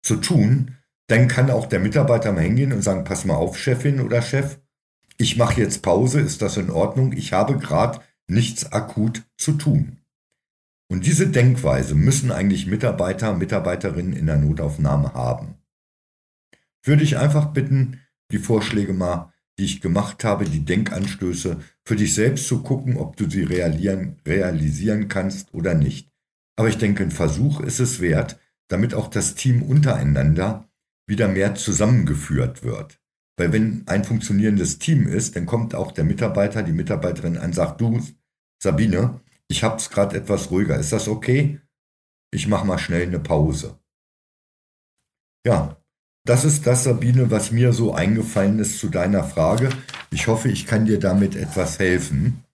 [0.02, 0.76] zu tun,
[1.06, 4.58] dann kann auch der Mitarbeiter mal hingehen und sagen, pass mal auf, Chefin oder Chef,
[5.16, 7.12] ich mache jetzt Pause, ist das in Ordnung?
[7.12, 9.98] Ich habe gerade nichts akut zu tun.
[10.92, 15.54] Und diese Denkweise müssen eigentlich Mitarbeiter, Mitarbeiterinnen in der Notaufnahme haben.
[16.82, 17.98] Würde ich einfach bitten,
[18.30, 23.16] die Vorschläge mal, die ich gemacht habe, die Denkanstöße, für dich selbst zu gucken, ob
[23.16, 26.12] du sie realisieren kannst oder nicht.
[26.56, 30.68] Aber ich denke, ein Versuch ist es wert, damit auch das Team untereinander
[31.06, 33.00] wieder mehr zusammengeführt wird.
[33.38, 37.80] Weil wenn ein funktionierendes Team ist, dann kommt auch der Mitarbeiter, die Mitarbeiterin an, sagt,
[37.80, 38.06] du,
[38.62, 39.21] Sabine,
[39.52, 40.78] ich hab's gerade etwas ruhiger.
[40.78, 41.60] Ist das okay?
[42.32, 43.78] Ich mache mal schnell eine Pause.
[45.46, 45.76] Ja,
[46.24, 49.68] das ist das, Sabine, was mir so eingefallen ist zu deiner Frage.
[50.10, 52.44] Ich hoffe, ich kann dir damit etwas helfen.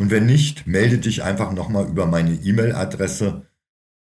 [0.00, 3.46] Und wenn nicht, melde dich einfach nochmal über meine E-Mail-Adresse,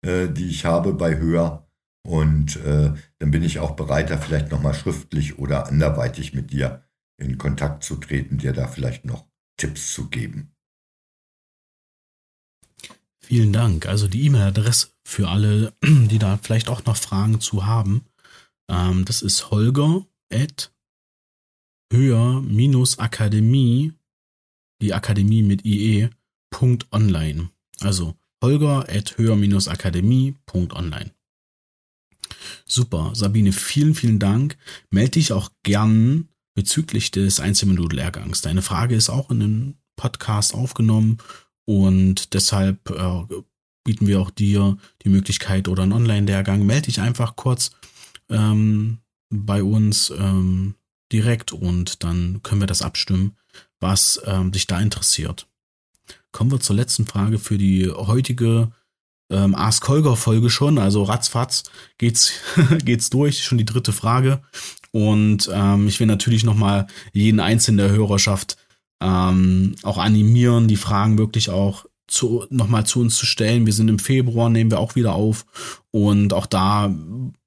[0.07, 1.69] äh, die ich habe bei Hör.
[2.09, 6.85] Und äh, dann bin ich auch bereit, da vielleicht nochmal schriftlich oder anderweitig mit dir
[7.19, 9.27] in Kontakt zu treten, dir da vielleicht noch
[9.59, 10.55] Tipps zu geben.
[13.31, 13.87] Vielen Dank.
[13.87, 18.05] Also die E-Mail-Adresse für alle, die da vielleicht auch noch Fragen zu haben.
[18.69, 20.73] Ähm, das ist holger at
[21.93, 23.93] höher-akademie,
[24.83, 26.09] die Akademie mit IE,
[26.51, 27.51] Punkt online.
[27.79, 31.13] Also holger at höher-akademie.online.
[32.67, 34.59] Super, Sabine, vielen, vielen Dank.
[34.91, 38.41] Melde dich auch gern bezüglich des Einzelmodul-Lehrgangs.
[38.41, 41.19] Deine Frage ist auch in den Podcast aufgenommen
[41.71, 43.23] und deshalb äh,
[43.85, 46.67] bieten wir auch dir die Möglichkeit oder einen Online-Lehrgang.
[46.67, 47.71] Melde dich einfach kurz
[48.29, 50.75] ähm, bei uns ähm,
[51.13, 53.37] direkt und dann können wir das abstimmen,
[53.79, 55.47] was ähm, dich da interessiert.
[56.33, 58.73] Kommen wir zur letzten Frage für die heutige
[59.31, 60.77] ähm, Ask Holger Folge schon.
[60.77, 61.63] Also ratzfatz
[61.99, 62.33] geht's,
[62.85, 63.45] geht's durch.
[63.45, 64.43] Schon die dritte Frage.
[64.91, 68.57] Und ähm, ich will natürlich nochmal jeden einzelnen der Hörerschaft
[69.01, 73.67] ähm, auch animieren, die Fragen wirklich auch zu, nochmal zu uns zu stellen.
[73.67, 75.47] Wir sind im Februar, nehmen wir auch wieder auf.
[75.91, 76.95] Und auch da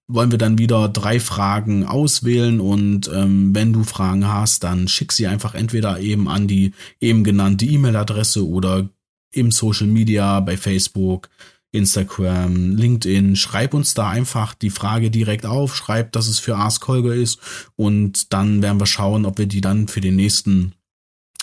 [0.07, 5.11] wollen wir dann wieder drei Fragen auswählen und ähm, wenn du Fragen hast, dann schick
[5.11, 8.89] sie einfach entweder eben an die eben genannte E-Mail-Adresse oder
[9.31, 11.29] im Social Media, bei Facebook,
[11.71, 13.35] Instagram, LinkedIn.
[13.35, 17.39] Schreib uns da einfach die Frage direkt auf, schreib, dass es für Ask Holger ist
[17.75, 20.73] und dann werden wir schauen, ob wir die dann für den nächsten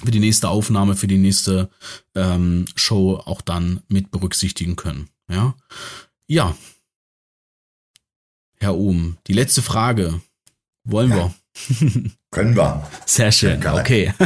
[0.05, 1.71] für die nächste Aufnahme, für die nächste
[2.15, 5.09] ähm, Show auch dann mit berücksichtigen können.
[5.31, 5.55] Ja,
[6.27, 6.57] ja.
[8.59, 10.21] Herr Ohm, die letzte Frage.
[10.85, 11.17] Wollen ja.
[11.17, 11.35] wir?
[12.31, 12.89] Können wir.
[13.07, 13.65] Sehr schön.
[13.67, 14.13] Okay.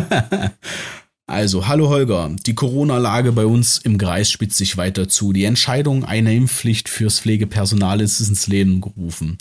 [1.26, 2.36] Also, hallo Holger.
[2.44, 5.32] Die Corona-Lage bei uns im Kreis spitzt sich weiter zu.
[5.32, 9.38] Die Entscheidung einer Impfpflicht fürs Pflegepersonal ist ins Leben gerufen.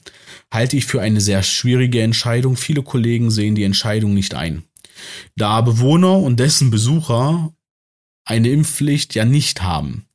[0.50, 2.56] Halte ich für eine sehr schwierige Entscheidung.
[2.56, 4.64] Viele Kollegen sehen die Entscheidung nicht ein.
[5.36, 7.54] Da Bewohner und dessen Besucher
[8.26, 10.06] eine Impfpflicht ja nicht haben.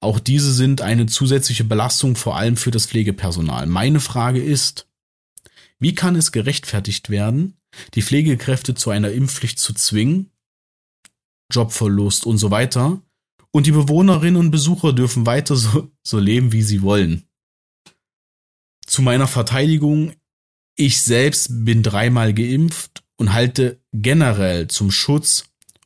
[0.00, 3.66] Auch diese sind eine zusätzliche Belastung vor allem für das Pflegepersonal.
[3.66, 4.86] Meine Frage ist,
[5.80, 7.56] wie kann es gerechtfertigt werden,
[7.94, 10.30] die Pflegekräfte zu einer Impfpflicht zu zwingen,
[11.52, 13.00] Jobverlust und so weiter,
[13.50, 17.24] und die Bewohnerinnen und Besucher dürfen weiter so, so leben, wie sie wollen.
[18.86, 20.12] Zu meiner Verteidigung,
[20.76, 25.44] ich selbst bin dreimal geimpft und halte generell zum Schutz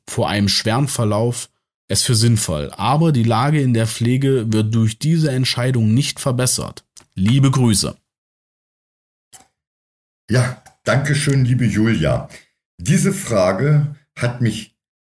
[0.09, 1.49] vor einem schweren Verlauf
[1.89, 2.71] es für sinnvoll.
[2.77, 6.85] Aber die Lage in der Pflege wird durch diese Entscheidung nicht verbessert.
[7.15, 7.97] Liebe Grüße.
[10.31, 12.29] Ja, danke schön, liebe Julia.
[12.79, 14.73] Diese Frage hat mich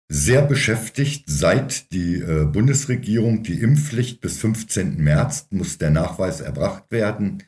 [0.09, 4.99] sehr beschäftigt, seit die äh, Bundesregierung die Impfpflicht bis 15.
[4.99, 7.43] März muss der Nachweis erbracht werden,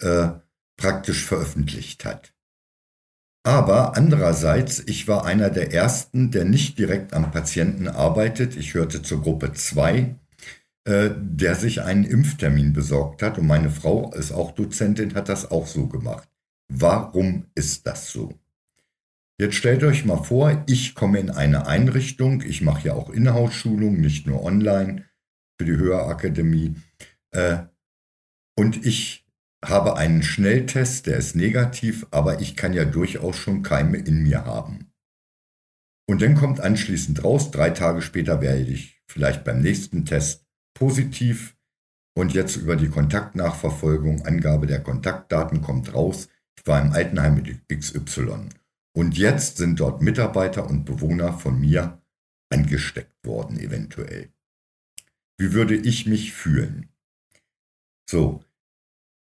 [0.00, 0.28] äh,
[0.76, 2.35] praktisch veröffentlicht hat.
[3.46, 8.56] Aber andererseits, ich war einer der ersten, der nicht direkt am Patienten arbeitet.
[8.56, 10.16] Ich hörte zur Gruppe 2,
[10.84, 13.38] äh, der sich einen Impftermin besorgt hat.
[13.38, 16.28] Und meine Frau ist auch Dozentin, hat das auch so gemacht.
[16.68, 18.34] Warum ist das so?
[19.38, 24.00] Jetzt stellt euch mal vor, ich komme in eine Einrichtung, ich mache ja auch Inhouse-Schulungen,
[24.00, 25.04] nicht nur online
[25.56, 26.74] für die Höherakademie.
[27.30, 27.58] Äh,
[28.56, 29.25] und ich
[29.64, 34.44] habe einen Schnelltest, der ist negativ, aber ich kann ja durchaus schon Keime in mir
[34.44, 34.92] haben.
[36.08, 41.56] Und dann kommt anschließend raus, drei Tage später werde ich vielleicht beim nächsten Test positiv
[42.16, 47.68] und jetzt über die Kontaktnachverfolgung, Angabe der Kontaktdaten kommt raus, ich war im Altenheim mit
[47.68, 48.48] XY.
[48.94, 52.00] Und jetzt sind dort Mitarbeiter und Bewohner von mir
[52.50, 54.32] angesteckt worden, eventuell.
[55.38, 56.88] Wie würde ich mich fühlen?
[58.08, 58.42] So,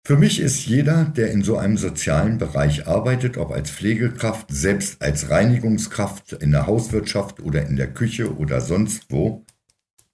[0.06, 5.02] für mich ist jeder, der in so einem sozialen Bereich arbeitet, ob als Pflegekraft, selbst
[5.02, 9.44] als Reinigungskraft in der Hauswirtschaft oder in der Küche oder sonst wo,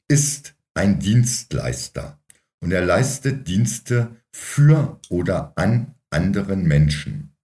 [0.08, 2.17] ist ein Dienstleister.
[2.62, 7.36] Und er leistet Dienste für oder an anderen Menschen.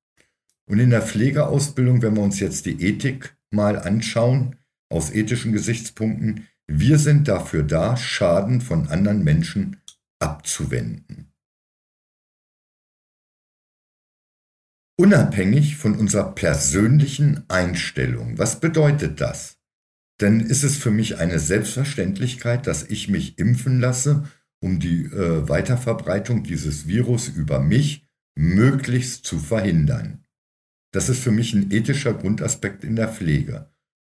[0.69, 4.55] Und in der Pflegeausbildung, wenn wir uns jetzt die Ethik mal anschauen,
[4.89, 9.81] aus ethischen Gesichtspunkten, wir sind dafür da, Schaden von anderen Menschen
[10.19, 11.33] abzuwenden.
[14.97, 18.37] Unabhängig von unserer persönlichen Einstellung.
[18.37, 19.57] Was bedeutet das?
[20.19, 24.23] Denn ist es für mich eine Selbstverständlichkeit, dass ich mich impfen lasse,
[24.59, 30.25] um die äh, Weiterverbreitung dieses Virus über mich möglichst zu verhindern.
[30.91, 33.69] Das ist für mich ein ethischer Grundaspekt in der Pflege.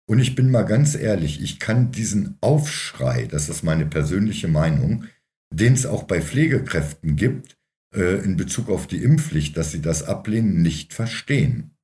[0.05, 5.05] Und ich bin mal ganz ehrlich, ich kann diesen Aufschrei, das ist meine persönliche Meinung,
[5.53, 7.57] den es auch bei Pflegekräften gibt,
[8.01, 11.77] in Bezug auf die Impfpflicht, dass sie das ablehnen, nicht verstehen.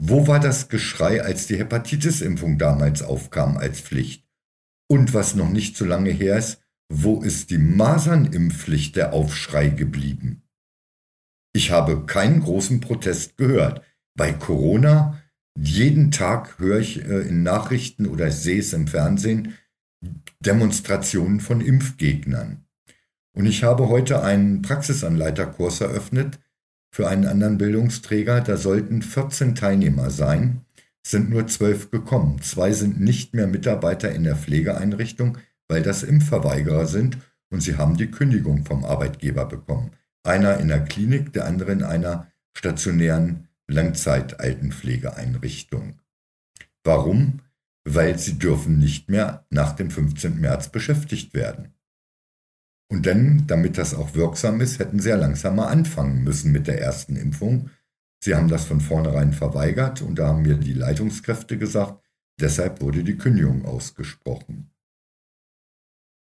[0.00, 4.28] Wo war das Geschrei, als die Hepatitis-Impfung damals aufkam als Pflicht?
[4.88, 10.42] Und was noch nicht so lange her ist, wo ist die Masernimpfpflicht der Aufschrei geblieben?
[11.52, 13.82] Ich habe keinen großen Protest gehört.
[14.16, 15.20] Bei Corona,
[15.58, 19.54] jeden Tag höre ich äh, in Nachrichten oder sehe es im Fernsehen
[20.40, 22.67] Demonstrationen von Impfgegnern.
[23.38, 26.40] Und ich habe heute einen Praxisanleiterkurs eröffnet
[26.90, 28.40] für einen anderen Bildungsträger.
[28.40, 30.62] Da sollten 14 Teilnehmer sein,
[31.06, 32.42] sind nur zwölf gekommen.
[32.42, 37.96] Zwei sind nicht mehr Mitarbeiter in der Pflegeeinrichtung, weil das Impfverweigerer sind und sie haben
[37.96, 39.92] die Kündigung vom Arbeitgeber bekommen.
[40.24, 46.00] Einer in der Klinik, der andere in einer stationären Langzeitaltenpflegeeinrichtung.
[46.82, 47.38] Warum?
[47.84, 50.40] Weil sie dürfen nicht mehr nach dem 15.
[50.40, 51.72] März beschäftigt werden.
[52.90, 56.80] Und dann, damit das auch wirksam ist, hätten sie ja langsamer anfangen müssen mit der
[56.80, 57.70] ersten Impfung.
[58.20, 62.02] Sie haben das von vornherein verweigert und da haben mir die Leitungskräfte gesagt,
[62.40, 64.70] Deshalb wurde die Kündigung ausgesprochen.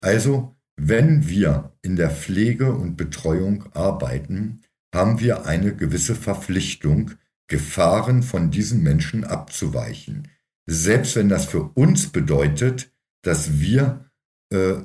[0.01, 4.63] Also, wenn wir in der Pflege und Betreuung arbeiten,
[4.93, 7.13] haben wir eine gewisse Verpflichtung,
[7.49, 10.29] Gefahren von diesen Menschen abzuweichen.
[10.67, 14.11] Selbst wenn das für uns bedeutet, dass wir
[14.51, 14.77] äh,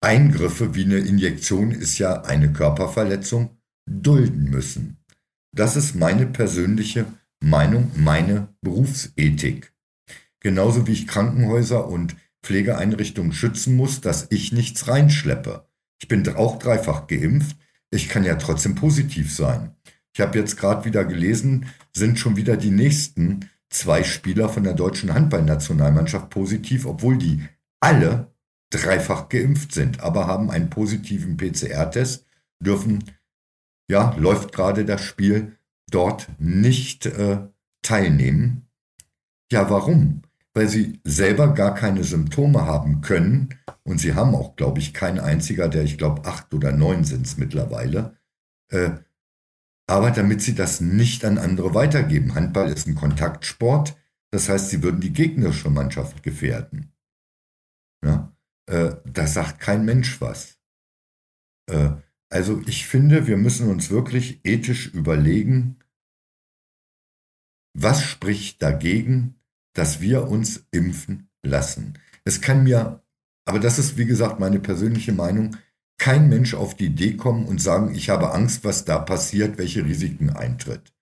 [0.00, 4.98] Eingriffe wie eine Injektion ist ja eine Körperverletzung dulden müssen.
[5.52, 7.06] Das ist meine persönliche
[7.40, 9.72] Meinung, meine Berufsethik.
[10.40, 15.68] Genauso wie ich Krankenhäuser und Pflegeeinrichtungen schützen muss, dass ich nichts reinschleppe.
[16.00, 17.56] Ich bin auch dreifach geimpft.
[17.90, 19.74] Ich kann ja trotzdem positiv sein.
[20.14, 24.74] Ich habe jetzt gerade wieder gelesen, sind schon wieder die nächsten zwei Spieler von der
[24.74, 27.42] deutschen Handballnationalmannschaft positiv, obwohl die
[27.80, 28.32] alle
[28.70, 32.26] dreifach geimpft sind, aber haben einen positiven PCR-Test,
[32.60, 33.04] dürfen,
[33.88, 35.56] ja, läuft gerade das Spiel
[35.90, 37.48] dort nicht äh,
[37.82, 38.68] teilnehmen.
[39.50, 40.22] Ja, warum?
[40.52, 43.54] Weil sie selber gar keine Symptome haben können
[43.84, 47.26] und sie haben auch, glaube ich, kein einziger, der, ich glaube, acht oder neun sind
[47.26, 48.18] es mittlerweile.
[48.70, 48.90] Äh,
[49.86, 52.34] aber damit sie das nicht an andere weitergeben.
[52.34, 53.96] Handball ist ein Kontaktsport,
[54.30, 56.92] das heißt, sie würden die gegnerische Mannschaft gefährden.
[58.04, 58.36] Ja?
[58.68, 60.58] Äh, da sagt kein Mensch was.
[61.70, 61.92] Äh,
[62.28, 65.78] also ich finde, wir müssen uns wirklich ethisch überlegen,
[67.74, 69.40] was spricht dagegen,
[69.72, 71.98] dass wir uns impfen lassen.
[72.24, 73.02] Es kann mir,
[73.46, 75.56] aber das ist wie gesagt meine persönliche Meinung,
[75.96, 79.84] kein Mensch auf die Idee kommen und sagen, ich habe Angst, was da passiert, welche
[79.84, 80.92] Risiken eintritt.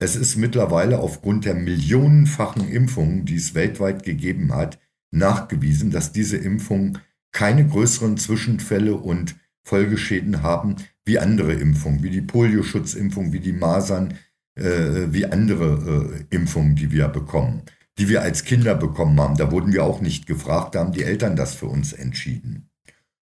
[0.00, 4.80] Es ist mittlerweile aufgrund der millionenfachen Impfungen, die es weltweit gegeben hat,
[5.12, 6.98] nachgewiesen, dass diese Impfungen
[7.32, 14.14] keine größeren Zwischenfälle und Folgeschäden haben wie andere Impfungen, wie die Polioschutzimpfung, wie die Masern,
[14.54, 17.62] äh, wie andere äh, Impfungen, die wir bekommen,
[17.98, 19.36] die wir als Kinder bekommen haben.
[19.36, 22.68] Da wurden wir auch nicht gefragt, da haben die Eltern das für uns entschieden.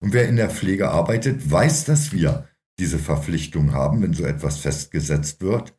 [0.03, 4.59] Und wer in der Pflege arbeitet, weiß, dass wir diese Verpflichtung haben, wenn so etwas
[4.59, 5.75] festgesetzt wird.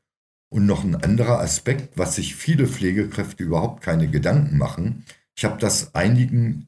[0.53, 5.05] Und noch ein anderer Aspekt, was sich viele Pflegekräfte überhaupt keine Gedanken machen.
[5.37, 6.67] Ich habe das einigen,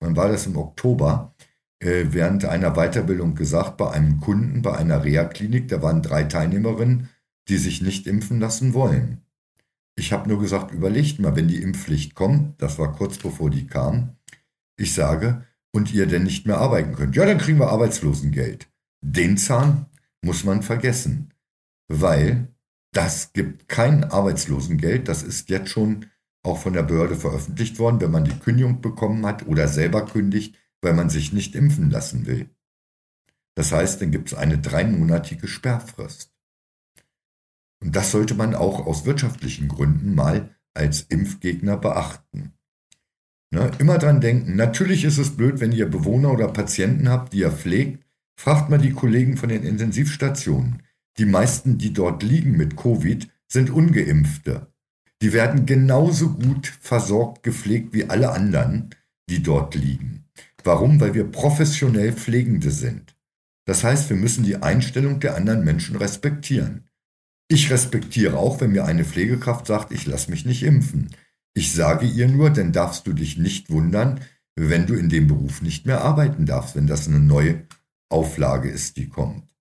[0.00, 1.34] wann war das im Oktober,
[1.80, 7.08] äh, während einer Weiterbildung gesagt, bei einem Kunden, bei einer Reha-Klinik, da waren drei Teilnehmerinnen,
[7.48, 9.22] die sich nicht impfen lassen wollen.
[9.96, 13.66] Ich habe nur gesagt, überlegt mal, wenn die Impfpflicht kommt, das war kurz bevor die
[13.66, 14.16] kam,
[14.76, 15.44] ich sage,
[15.74, 17.16] und ihr denn nicht mehr arbeiten könnt.
[17.16, 18.68] Ja, dann kriegen wir Arbeitslosengeld.
[19.04, 19.86] Den Zahn
[20.22, 21.32] muss man vergessen,
[21.88, 22.48] weil
[22.92, 25.08] das gibt kein Arbeitslosengeld.
[25.08, 26.06] Das ist jetzt schon
[26.42, 30.56] auch von der Behörde veröffentlicht worden, wenn man die Kündigung bekommen hat oder selber kündigt,
[30.80, 32.50] weil man sich nicht impfen lassen will.
[33.54, 36.32] Das heißt, dann gibt es eine dreimonatige Sperrfrist.
[37.80, 42.54] Und das sollte man auch aus wirtschaftlichen Gründen mal als Impfgegner beachten.
[43.50, 43.70] Ne?
[43.78, 44.56] Immer dran denken.
[44.56, 48.04] Natürlich ist es blöd, wenn ihr Bewohner oder Patienten habt, die ihr pflegt.
[48.34, 50.82] Fragt mal die Kollegen von den Intensivstationen.
[51.18, 54.71] Die meisten, die dort liegen mit Covid, sind ungeimpfte.
[55.22, 58.90] Die werden genauso gut versorgt, gepflegt wie alle anderen,
[59.30, 60.24] die dort liegen.
[60.64, 61.00] Warum?
[61.00, 63.16] Weil wir professionell Pflegende sind.
[63.64, 66.88] Das heißt, wir müssen die Einstellung der anderen Menschen respektieren.
[67.48, 71.10] Ich respektiere auch, wenn mir eine Pflegekraft sagt, ich lasse mich nicht impfen.
[71.54, 74.20] Ich sage ihr nur, denn darfst du dich nicht wundern,
[74.56, 77.66] wenn du in dem Beruf nicht mehr arbeiten darfst, wenn das eine neue
[78.08, 79.51] Auflage ist, die kommt.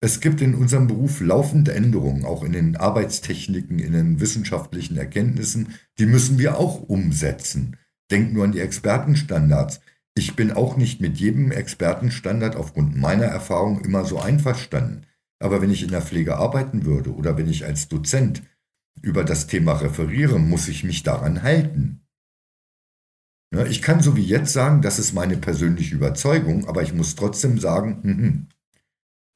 [0.00, 5.74] Es gibt in unserem Beruf laufende Änderungen, auch in den Arbeitstechniken, in den wissenschaftlichen Erkenntnissen.
[5.98, 7.76] Die müssen wir auch umsetzen.
[8.10, 9.80] Denk nur an die Expertenstandards.
[10.14, 15.06] Ich bin auch nicht mit jedem Expertenstandard aufgrund meiner Erfahrung immer so einverstanden.
[15.40, 18.42] Aber wenn ich in der Pflege arbeiten würde oder wenn ich als Dozent
[19.02, 22.00] über das Thema referiere, muss ich mich daran halten.
[23.54, 27.14] Ja, ich kann so wie jetzt sagen, das ist meine persönliche Überzeugung, aber ich muss
[27.14, 28.48] trotzdem sagen, hm, hm.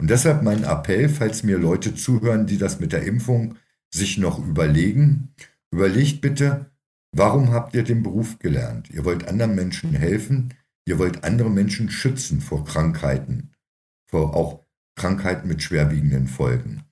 [0.02, 3.54] Und deshalb mein Appell, falls mir Leute zuhören, die das mit der Impfung
[3.88, 5.32] sich noch überlegen,
[5.70, 6.72] überlegt bitte,
[7.12, 8.90] warum habt ihr den Beruf gelernt?
[8.90, 10.54] Ihr wollt anderen Menschen helfen,
[10.86, 13.52] ihr wollt andere Menschen schützen vor Krankheiten,
[14.10, 14.64] vor auch
[14.96, 16.82] Krankheiten mit schwerwiegenden Folgen.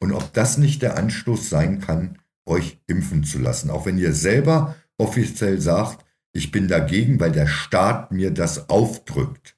[0.00, 3.70] Und ob das nicht der Anstoß sein kann, euch impfen zu lassen.
[3.70, 9.56] Auch wenn ihr selber offiziell sagt, ich bin dagegen, weil der Staat mir das aufdrückt.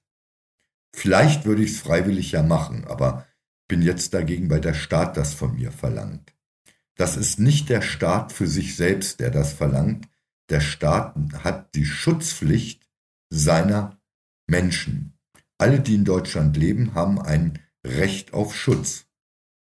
[0.97, 3.27] Vielleicht würde ich es freiwillig ja machen, aber
[3.69, 6.35] bin jetzt dagegen, weil der Staat das von mir verlangt.
[6.95, 10.09] Das ist nicht der Staat für sich selbst, der das verlangt.
[10.51, 12.89] Der Staat hat die Schutzpflicht
[13.29, 13.99] seiner
[14.47, 15.19] Menschen.
[15.59, 19.07] Alle, die in Deutschland leben, haben ein Recht auf Schutz.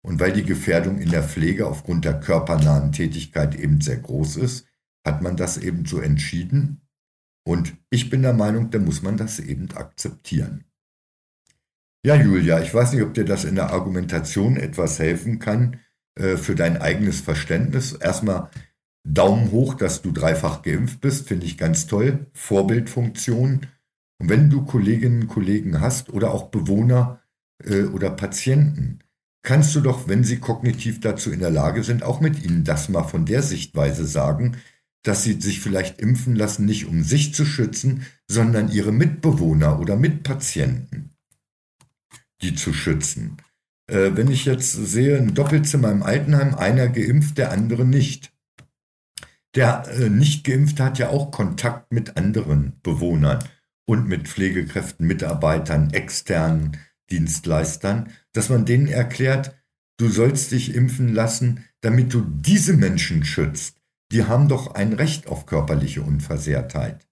[0.03, 4.65] Und weil die Gefährdung in der Pflege aufgrund der körpernahen Tätigkeit eben sehr groß ist,
[5.05, 6.81] hat man das eben so entschieden.
[7.45, 10.65] Und ich bin der Meinung, da muss man das eben akzeptieren.
[12.03, 15.79] Ja, Julia, ich weiß nicht, ob dir das in der Argumentation etwas helfen kann
[16.15, 17.93] äh, für dein eigenes Verständnis.
[17.93, 18.49] Erstmal
[19.03, 22.27] Daumen hoch, dass du dreifach geimpft bist, finde ich ganz toll.
[22.33, 23.67] Vorbildfunktion.
[24.19, 27.21] Und wenn du Kolleginnen und Kollegen hast oder auch Bewohner
[27.63, 28.99] äh, oder Patienten,
[29.43, 32.89] kannst du doch, wenn sie kognitiv dazu in der Lage sind, auch mit ihnen das
[32.89, 34.57] mal von der Sichtweise sagen,
[35.03, 39.95] dass sie sich vielleicht impfen lassen, nicht um sich zu schützen, sondern ihre Mitbewohner oder
[39.95, 41.10] Mitpatienten,
[42.41, 43.37] die zu schützen.
[43.87, 48.33] Äh, wenn ich jetzt sehe, ein Doppelzimmer im Altenheim, einer geimpft, der andere nicht.
[49.55, 53.43] Der äh, nicht geimpfte hat ja auch Kontakt mit anderen Bewohnern
[53.85, 56.77] und mit Pflegekräften, Mitarbeitern, externen
[57.09, 59.55] Dienstleistern, dass man denen erklärt,
[59.97, 63.81] du sollst dich impfen lassen, damit du diese Menschen schützt.
[64.11, 67.07] Die haben doch ein Recht auf körperliche Unversehrtheit.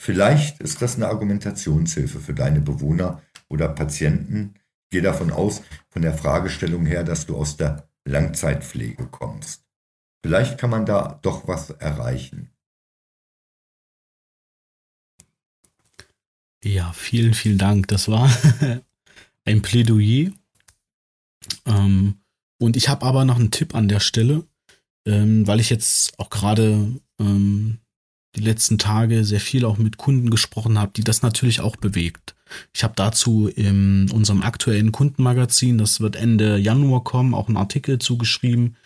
[0.00, 4.54] Vielleicht ist das eine Argumentationshilfe für deine Bewohner oder Patienten.
[4.90, 9.64] Gehe davon aus, von der Fragestellung her, dass du aus der Langzeitpflege kommst.
[10.24, 12.50] Vielleicht kann man da doch was erreichen.
[16.62, 17.88] Ja, vielen, vielen Dank.
[17.88, 18.28] Das war
[19.44, 20.30] ein Plädoyer.
[21.64, 22.20] Ähm,
[22.60, 24.46] und ich habe aber noch einen Tipp an der Stelle,
[25.06, 27.78] ähm, weil ich jetzt auch gerade ähm,
[28.36, 32.34] die letzten Tage sehr viel auch mit Kunden gesprochen habe, die das natürlich auch bewegt.
[32.72, 37.98] Ich habe dazu in unserem aktuellen Kundenmagazin, das wird Ende Januar kommen, auch einen Artikel
[37.98, 38.76] zugeschrieben.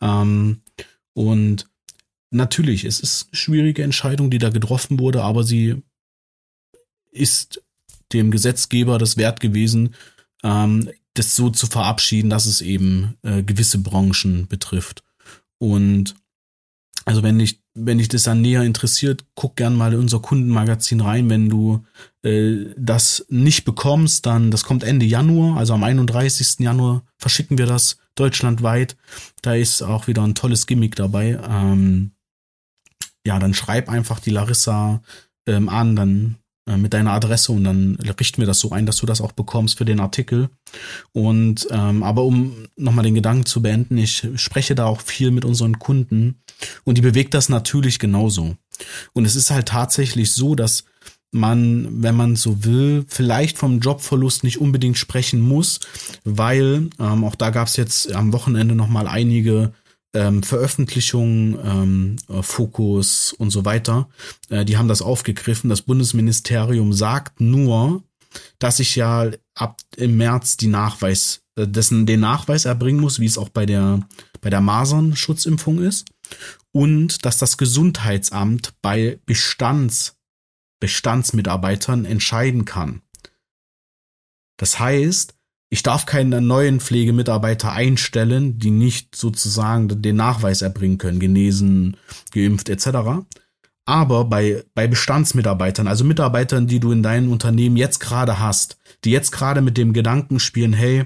[0.00, 0.62] Ähm,
[1.12, 1.66] und
[2.30, 5.82] natürlich, es ist eine schwierige Entscheidung, die da getroffen wurde, aber sie
[7.10, 7.62] ist
[8.12, 9.94] dem Gesetzgeber das wert gewesen,
[10.42, 15.02] ähm, das so zu verabschieden, dass es eben äh, gewisse Branchen betrifft.
[15.58, 16.14] Und
[17.04, 21.00] also wenn dich, wenn dich das dann näher interessiert, guck gern mal in unser Kundenmagazin
[21.00, 21.28] rein.
[21.28, 21.84] Wenn du
[22.22, 26.60] äh, das nicht bekommst, dann, das kommt Ende Januar, also am 31.
[26.60, 28.96] Januar verschicken wir das deutschlandweit.
[29.42, 31.40] Da ist auch wieder ein tolles Gimmick dabei.
[31.48, 32.12] Ähm,
[33.26, 35.02] ja, dann schreib einfach die Larissa
[35.46, 39.06] ähm, an, dann mit deiner Adresse und dann richten wir das so ein, dass du
[39.06, 40.48] das auch bekommst für den Artikel.
[41.12, 45.44] Und ähm, aber um nochmal den Gedanken zu beenden, ich spreche da auch viel mit
[45.44, 46.40] unseren Kunden
[46.84, 48.56] und die bewegt das natürlich genauso.
[49.12, 50.84] Und es ist halt tatsächlich so, dass
[51.34, 55.80] man, wenn man so will, vielleicht vom Jobverlust nicht unbedingt sprechen muss,
[56.24, 59.72] weil ähm, auch da gab es jetzt am Wochenende nochmal einige
[60.14, 64.08] ähm, Veröffentlichungen, ähm, äh, Fokus und so weiter,
[64.48, 65.70] äh, die haben das aufgegriffen.
[65.70, 68.02] Das Bundesministerium sagt nur,
[68.58, 73.26] dass ich ja ab im März die Nachweis, äh, dessen den Nachweis erbringen muss, wie
[73.26, 74.00] es auch bei der
[74.40, 76.06] bei der Masern-Schutzimpfung ist,
[76.70, 80.16] und dass das Gesundheitsamt bei Bestands
[80.80, 83.00] Bestandsmitarbeitern entscheiden kann.
[84.58, 85.34] Das heißt,
[85.70, 91.96] ich darf keinen neuen Pflegemitarbeiter einstellen, die nicht sozusagen den Nachweis erbringen können, genesen,
[92.32, 93.26] geimpft etc.
[93.86, 99.10] Aber bei, bei Bestandsmitarbeitern, also Mitarbeitern, die du in deinem Unternehmen jetzt gerade hast, die
[99.10, 101.04] jetzt gerade mit dem Gedanken spielen, hey,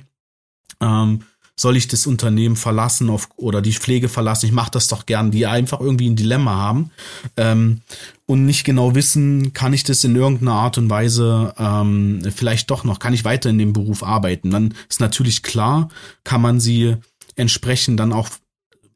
[0.81, 1.23] ähm,
[1.59, 4.47] soll ich das Unternehmen verlassen auf, oder die Pflege verlassen?
[4.47, 6.91] Ich mache das doch gern, die einfach irgendwie ein Dilemma haben
[7.37, 7.81] ähm,
[8.27, 12.85] und nicht genau wissen, kann ich das in irgendeiner Art und Weise ähm, vielleicht doch
[12.85, 14.51] noch, kann ich weiter in dem Beruf arbeiten?
[14.51, 15.89] Dann ist natürlich klar,
[16.23, 16.97] kann man sie
[17.35, 18.29] entsprechend dann auch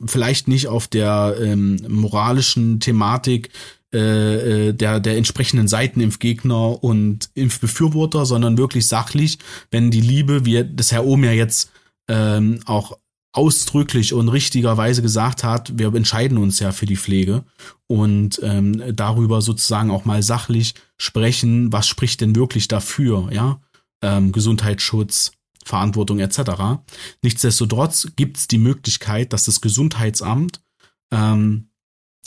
[0.04, 3.50] vielleicht nicht auf der ähm, moralischen Thematik
[3.92, 9.38] äh, äh der, der entsprechenden Seiten Impfgegner und Impfbefürworter, sondern wirklich sachlich,
[9.70, 11.70] wenn die Liebe, wie das Herr Ohm ja jetzt
[12.08, 12.98] ähm, auch
[13.32, 17.44] ausdrücklich und richtigerweise gesagt hat, wir entscheiden uns ja für die Pflege
[17.86, 23.60] und ähm, darüber sozusagen auch mal sachlich sprechen, was spricht denn wirklich dafür, ja,
[24.02, 25.32] ähm, Gesundheitsschutz,
[25.64, 26.82] Verantwortung etc.
[27.22, 30.60] Nichtsdestotrotz gibt es die Möglichkeit, dass das Gesundheitsamt
[31.10, 31.70] ähm,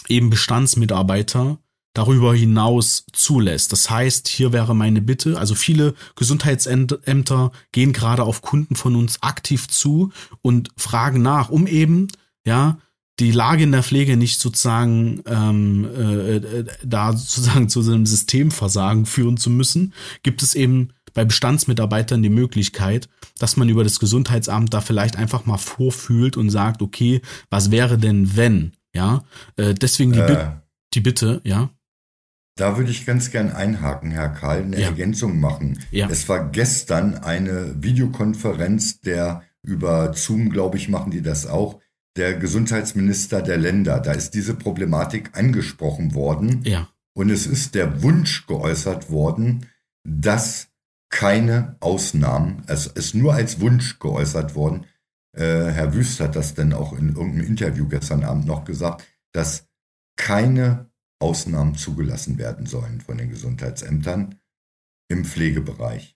[0.08, 1.60] eben Bestandsmitarbeiter
[1.96, 3.72] darüber hinaus zulässt.
[3.72, 9.24] Das heißt, hier wäre meine Bitte, also viele Gesundheitsämter gehen gerade auf Kunden von uns
[9.24, 10.12] aktiv zu
[10.44, 12.10] und fragen nach, um eben,
[12.46, 12.78] ja,
[13.20, 19.06] die Lage in der Pflege nicht sozusagen ähm, äh, äh, da sozusagen zu einem Systemversagen
[19.06, 23.08] führen zu müssen, gibt es eben bei Bestandsmitarbeitern die Möglichkeit,
[23.40, 27.98] dass man über das Gesundheitsamt da vielleicht einfach mal vorfühlt und sagt, okay, was wäre
[27.98, 28.74] denn wenn?
[28.94, 29.24] Ja,
[29.56, 30.52] äh, deswegen die, äh,
[30.94, 31.70] die Bitte, ja.
[32.56, 34.88] Da würde ich ganz gern einhaken, Herr Karl, eine ja.
[34.88, 35.80] Ergänzung machen.
[35.92, 36.08] Ja.
[36.10, 41.82] Es war gestern eine Videokonferenz der über Zoom, glaube ich, machen die das auch,
[42.16, 44.00] der Gesundheitsminister der Länder.
[44.00, 46.62] Da ist diese Problematik angesprochen worden.
[46.64, 46.88] Ja.
[47.14, 49.66] Und es ist der Wunsch geäußert worden,
[50.04, 50.70] dass
[51.10, 54.86] keine Ausnahmen, es ist nur als Wunsch geäußert worden,
[55.34, 59.68] äh, Herr Wüst hat das dann auch in irgendeinem Interview gestern Abend noch gesagt, dass
[60.18, 60.90] keine
[61.26, 64.40] Ausnahmen zugelassen werden sollen von den Gesundheitsämtern
[65.10, 66.16] im Pflegebereich.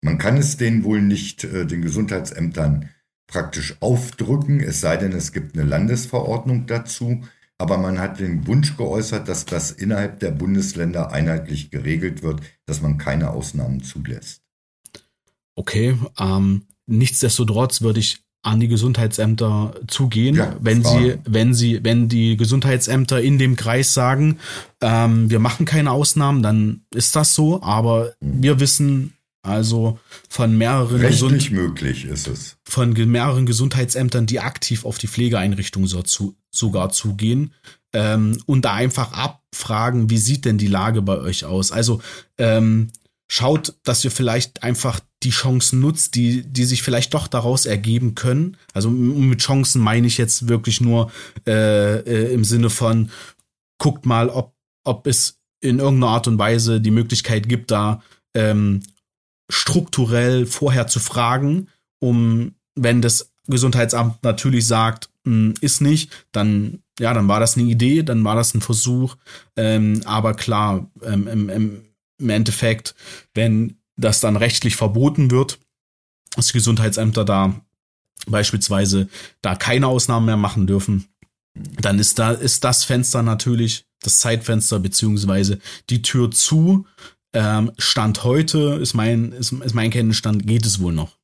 [0.00, 2.90] Man kann es denen wohl nicht, äh, den Gesundheitsämtern
[3.26, 7.24] praktisch aufdrücken, es sei denn, es gibt eine Landesverordnung dazu,
[7.58, 12.80] aber man hat den Wunsch geäußert, dass das innerhalb der Bundesländer einheitlich geregelt wird, dass
[12.80, 14.42] man keine Ausnahmen zulässt.
[15.56, 21.04] Okay, ähm, nichtsdestotrotz würde ich an die Gesundheitsämter zugehen, ja, wenn fragen.
[21.04, 24.38] sie, wenn sie, wenn die Gesundheitsämter in dem Kreis sagen,
[24.80, 27.62] ähm, wir machen keine Ausnahmen, dann ist das so.
[27.62, 28.42] Aber mhm.
[28.42, 29.12] wir wissen
[29.42, 32.56] also von mehreren Rechtlich möglich ist es.
[32.64, 37.54] Von mehreren Gesundheitsämtern, die aktiv auf die Pflegeeinrichtungen so zu, sogar zugehen
[37.92, 41.72] ähm, und da einfach abfragen, wie sieht denn die Lage bei euch aus?
[41.72, 42.02] Also
[42.36, 42.90] ähm,
[43.28, 48.14] schaut, dass ihr vielleicht einfach die Chancen nutzt, die, die sich vielleicht doch daraus ergeben
[48.14, 48.56] können.
[48.72, 51.10] Also mit Chancen meine ich jetzt wirklich nur
[51.46, 53.10] äh, äh, im Sinne von,
[53.78, 54.54] guckt mal, ob,
[54.84, 58.02] ob es in irgendeiner Art und Weise die Möglichkeit gibt, da
[58.34, 58.80] ähm,
[59.50, 61.68] strukturell vorher zu fragen,
[62.00, 67.56] um, wenn das Gesundheitsamt natürlich sagt, mh, hm, ist nicht, dann, ja, dann war das
[67.56, 69.16] eine Idee, dann war das ein Versuch.
[69.56, 71.82] Ähm, aber klar, ähm, im, im,
[72.18, 72.94] im Endeffekt,
[73.34, 75.58] wenn das dann rechtlich verboten wird,
[76.36, 77.60] dass die Gesundheitsämter da
[78.26, 79.08] beispielsweise
[79.42, 81.08] da keine Ausnahmen mehr machen dürfen,
[81.54, 85.58] dann ist da, ist das Fenster natürlich, das Zeitfenster beziehungsweise
[85.90, 86.86] die Tür zu.
[87.32, 91.18] Ähm, Stand heute ist mein, ist, ist mein Kenntnisstand, geht es wohl noch.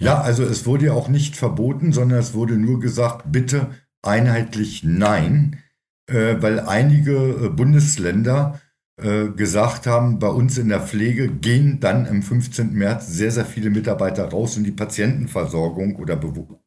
[0.00, 3.70] Ja, also es wurde ja auch nicht verboten, sondern es wurde nur gesagt, bitte
[4.02, 5.62] einheitlich nein,
[6.06, 8.60] äh, weil einige äh, Bundesländer
[9.00, 12.72] gesagt haben, bei uns in der Pflege gehen dann am 15.
[12.72, 16.60] März sehr, sehr viele Mitarbeiter raus und die Patientenversorgung oder Bewo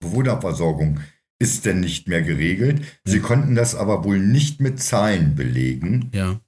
[0.00, 1.00] Bewohnerversorgung
[1.38, 2.82] ist denn nicht mehr geregelt.
[3.04, 6.10] Sie konnten das aber wohl nicht mit Zahlen belegen.
[6.12, 6.40] Ja.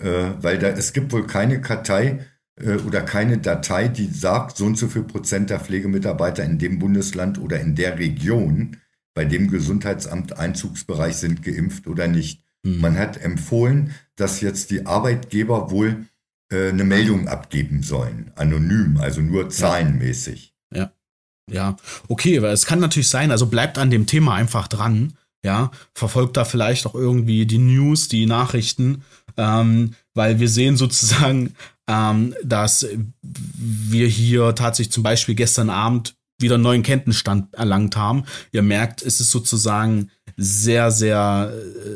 [0.00, 4.66] Äh, weil da, es gibt wohl keine Kartei äh, oder keine Datei, die sagt, so
[4.66, 8.76] und so viel Prozent der Pflegemitarbeiter in dem Bundesland oder in der Region,
[9.14, 12.44] bei dem Gesundheitsamt Einzugsbereich sind, geimpft oder nicht.
[12.62, 12.80] Mhm.
[12.80, 16.06] Man hat empfohlen, dass jetzt die Arbeitgeber wohl
[16.50, 20.54] äh, eine Meldung abgeben sollen, anonym, also nur zahlenmäßig.
[20.74, 20.92] Ja.
[21.50, 25.70] Ja, okay, weil es kann natürlich sein, also bleibt an dem Thema einfach dran, ja,
[25.94, 29.02] verfolgt da vielleicht auch irgendwie die News, die Nachrichten,
[29.36, 31.54] ähm, weil wir sehen sozusagen,
[31.88, 32.86] ähm, dass
[33.22, 38.24] wir hier tatsächlich zum Beispiel gestern Abend wieder einen neuen Kenntnisstand erlangt haben.
[38.52, 41.52] Ihr merkt, es ist sozusagen sehr, sehr,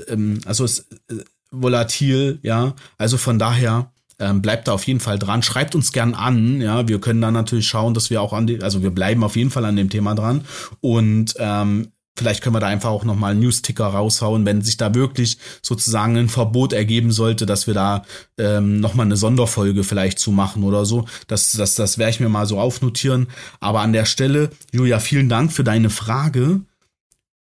[0.08, 2.74] äh, ähm, also es äh, volatil, ja.
[2.98, 5.42] Also von daher ähm, bleibt da auf jeden Fall dran.
[5.42, 6.88] Schreibt uns gern an, ja.
[6.88, 9.50] Wir können dann natürlich schauen, dass wir auch an die, also wir bleiben auf jeden
[9.50, 10.44] Fall an dem Thema dran
[10.80, 14.94] und ähm, Vielleicht können wir da einfach auch nochmal einen News-Ticker raushauen, wenn sich da
[14.94, 18.04] wirklich sozusagen ein Verbot ergeben sollte, dass wir da
[18.38, 21.06] ähm, nochmal eine Sonderfolge vielleicht zu machen oder so.
[21.26, 23.26] Das, das, das werde ich mir mal so aufnotieren.
[23.58, 26.60] Aber an der Stelle, Julia, vielen Dank für deine Frage.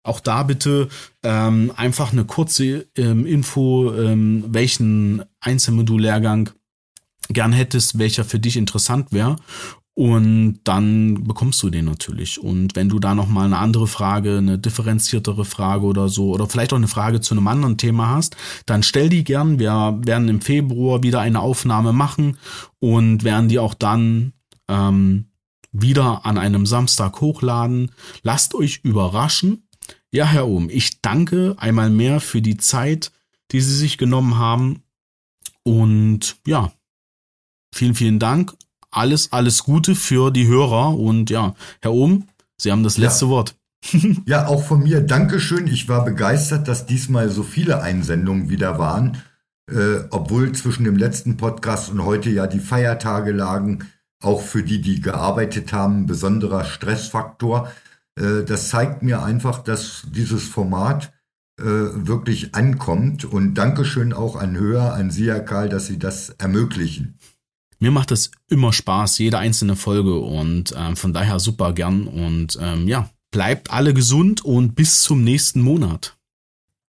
[0.02, 0.88] Auch da bitte
[1.22, 6.50] ähm, einfach eine kurze ähm, Info, ähm, welchen Einzelmodullehrgang
[7.30, 9.36] gern hättest, welcher für dich interessant wäre.
[9.98, 12.38] Und dann bekommst du den natürlich.
[12.38, 16.72] Und wenn du da nochmal eine andere Frage, eine differenziertere Frage oder so, oder vielleicht
[16.72, 19.58] auch eine Frage zu einem anderen Thema hast, dann stell die gern.
[19.58, 22.38] Wir werden im Februar wieder eine Aufnahme machen
[22.78, 24.34] und werden die auch dann
[24.68, 25.32] ähm,
[25.72, 27.90] wieder an einem Samstag hochladen.
[28.22, 29.66] Lasst euch überraschen.
[30.12, 33.10] Ja, Herr Ohm, ich danke einmal mehr für die Zeit,
[33.50, 34.84] die Sie sich genommen haben.
[35.64, 36.70] Und ja,
[37.72, 38.54] vielen, vielen Dank
[38.98, 42.24] alles, alles Gute für die Hörer und ja, Herr Ohm,
[42.56, 43.30] Sie haben das letzte ja.
[43.30, 43.56] Wort.
[44.26, 45.68] ja, auch von mir Dankeschön.
[45.68, 49.22] Ich war begeistert, dass diesmal so viele Einsendungen wieder waren,
[49.70, 53.84] äh, obwohl zwischen dem letzten Podcast und heute ja die Feiertage lagen,
[54.20, 57.70] auch für die, die gearbeitet haben, ein besonderer Stressfaktor.
[58.18, 61.12] Äh, das zeigt mir einfach, dass dieses Format
[61.60, 63.24] äh, wirklich ankommt.
[63.24, 67.18] Und Dankeschön auch an Höher, an Sie, Herr Karl, dass Sie das ermöglichen.
[67.78, 72.08] Mir macht es immer Spaß, jede einzelne Folge und ähm, von daher super gern.
[72.08, 76.18] Und ähm, ja, bleibt alle gesund und bis zum nächsten Monat.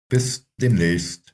[0.08, 1.27] Bis demnächst.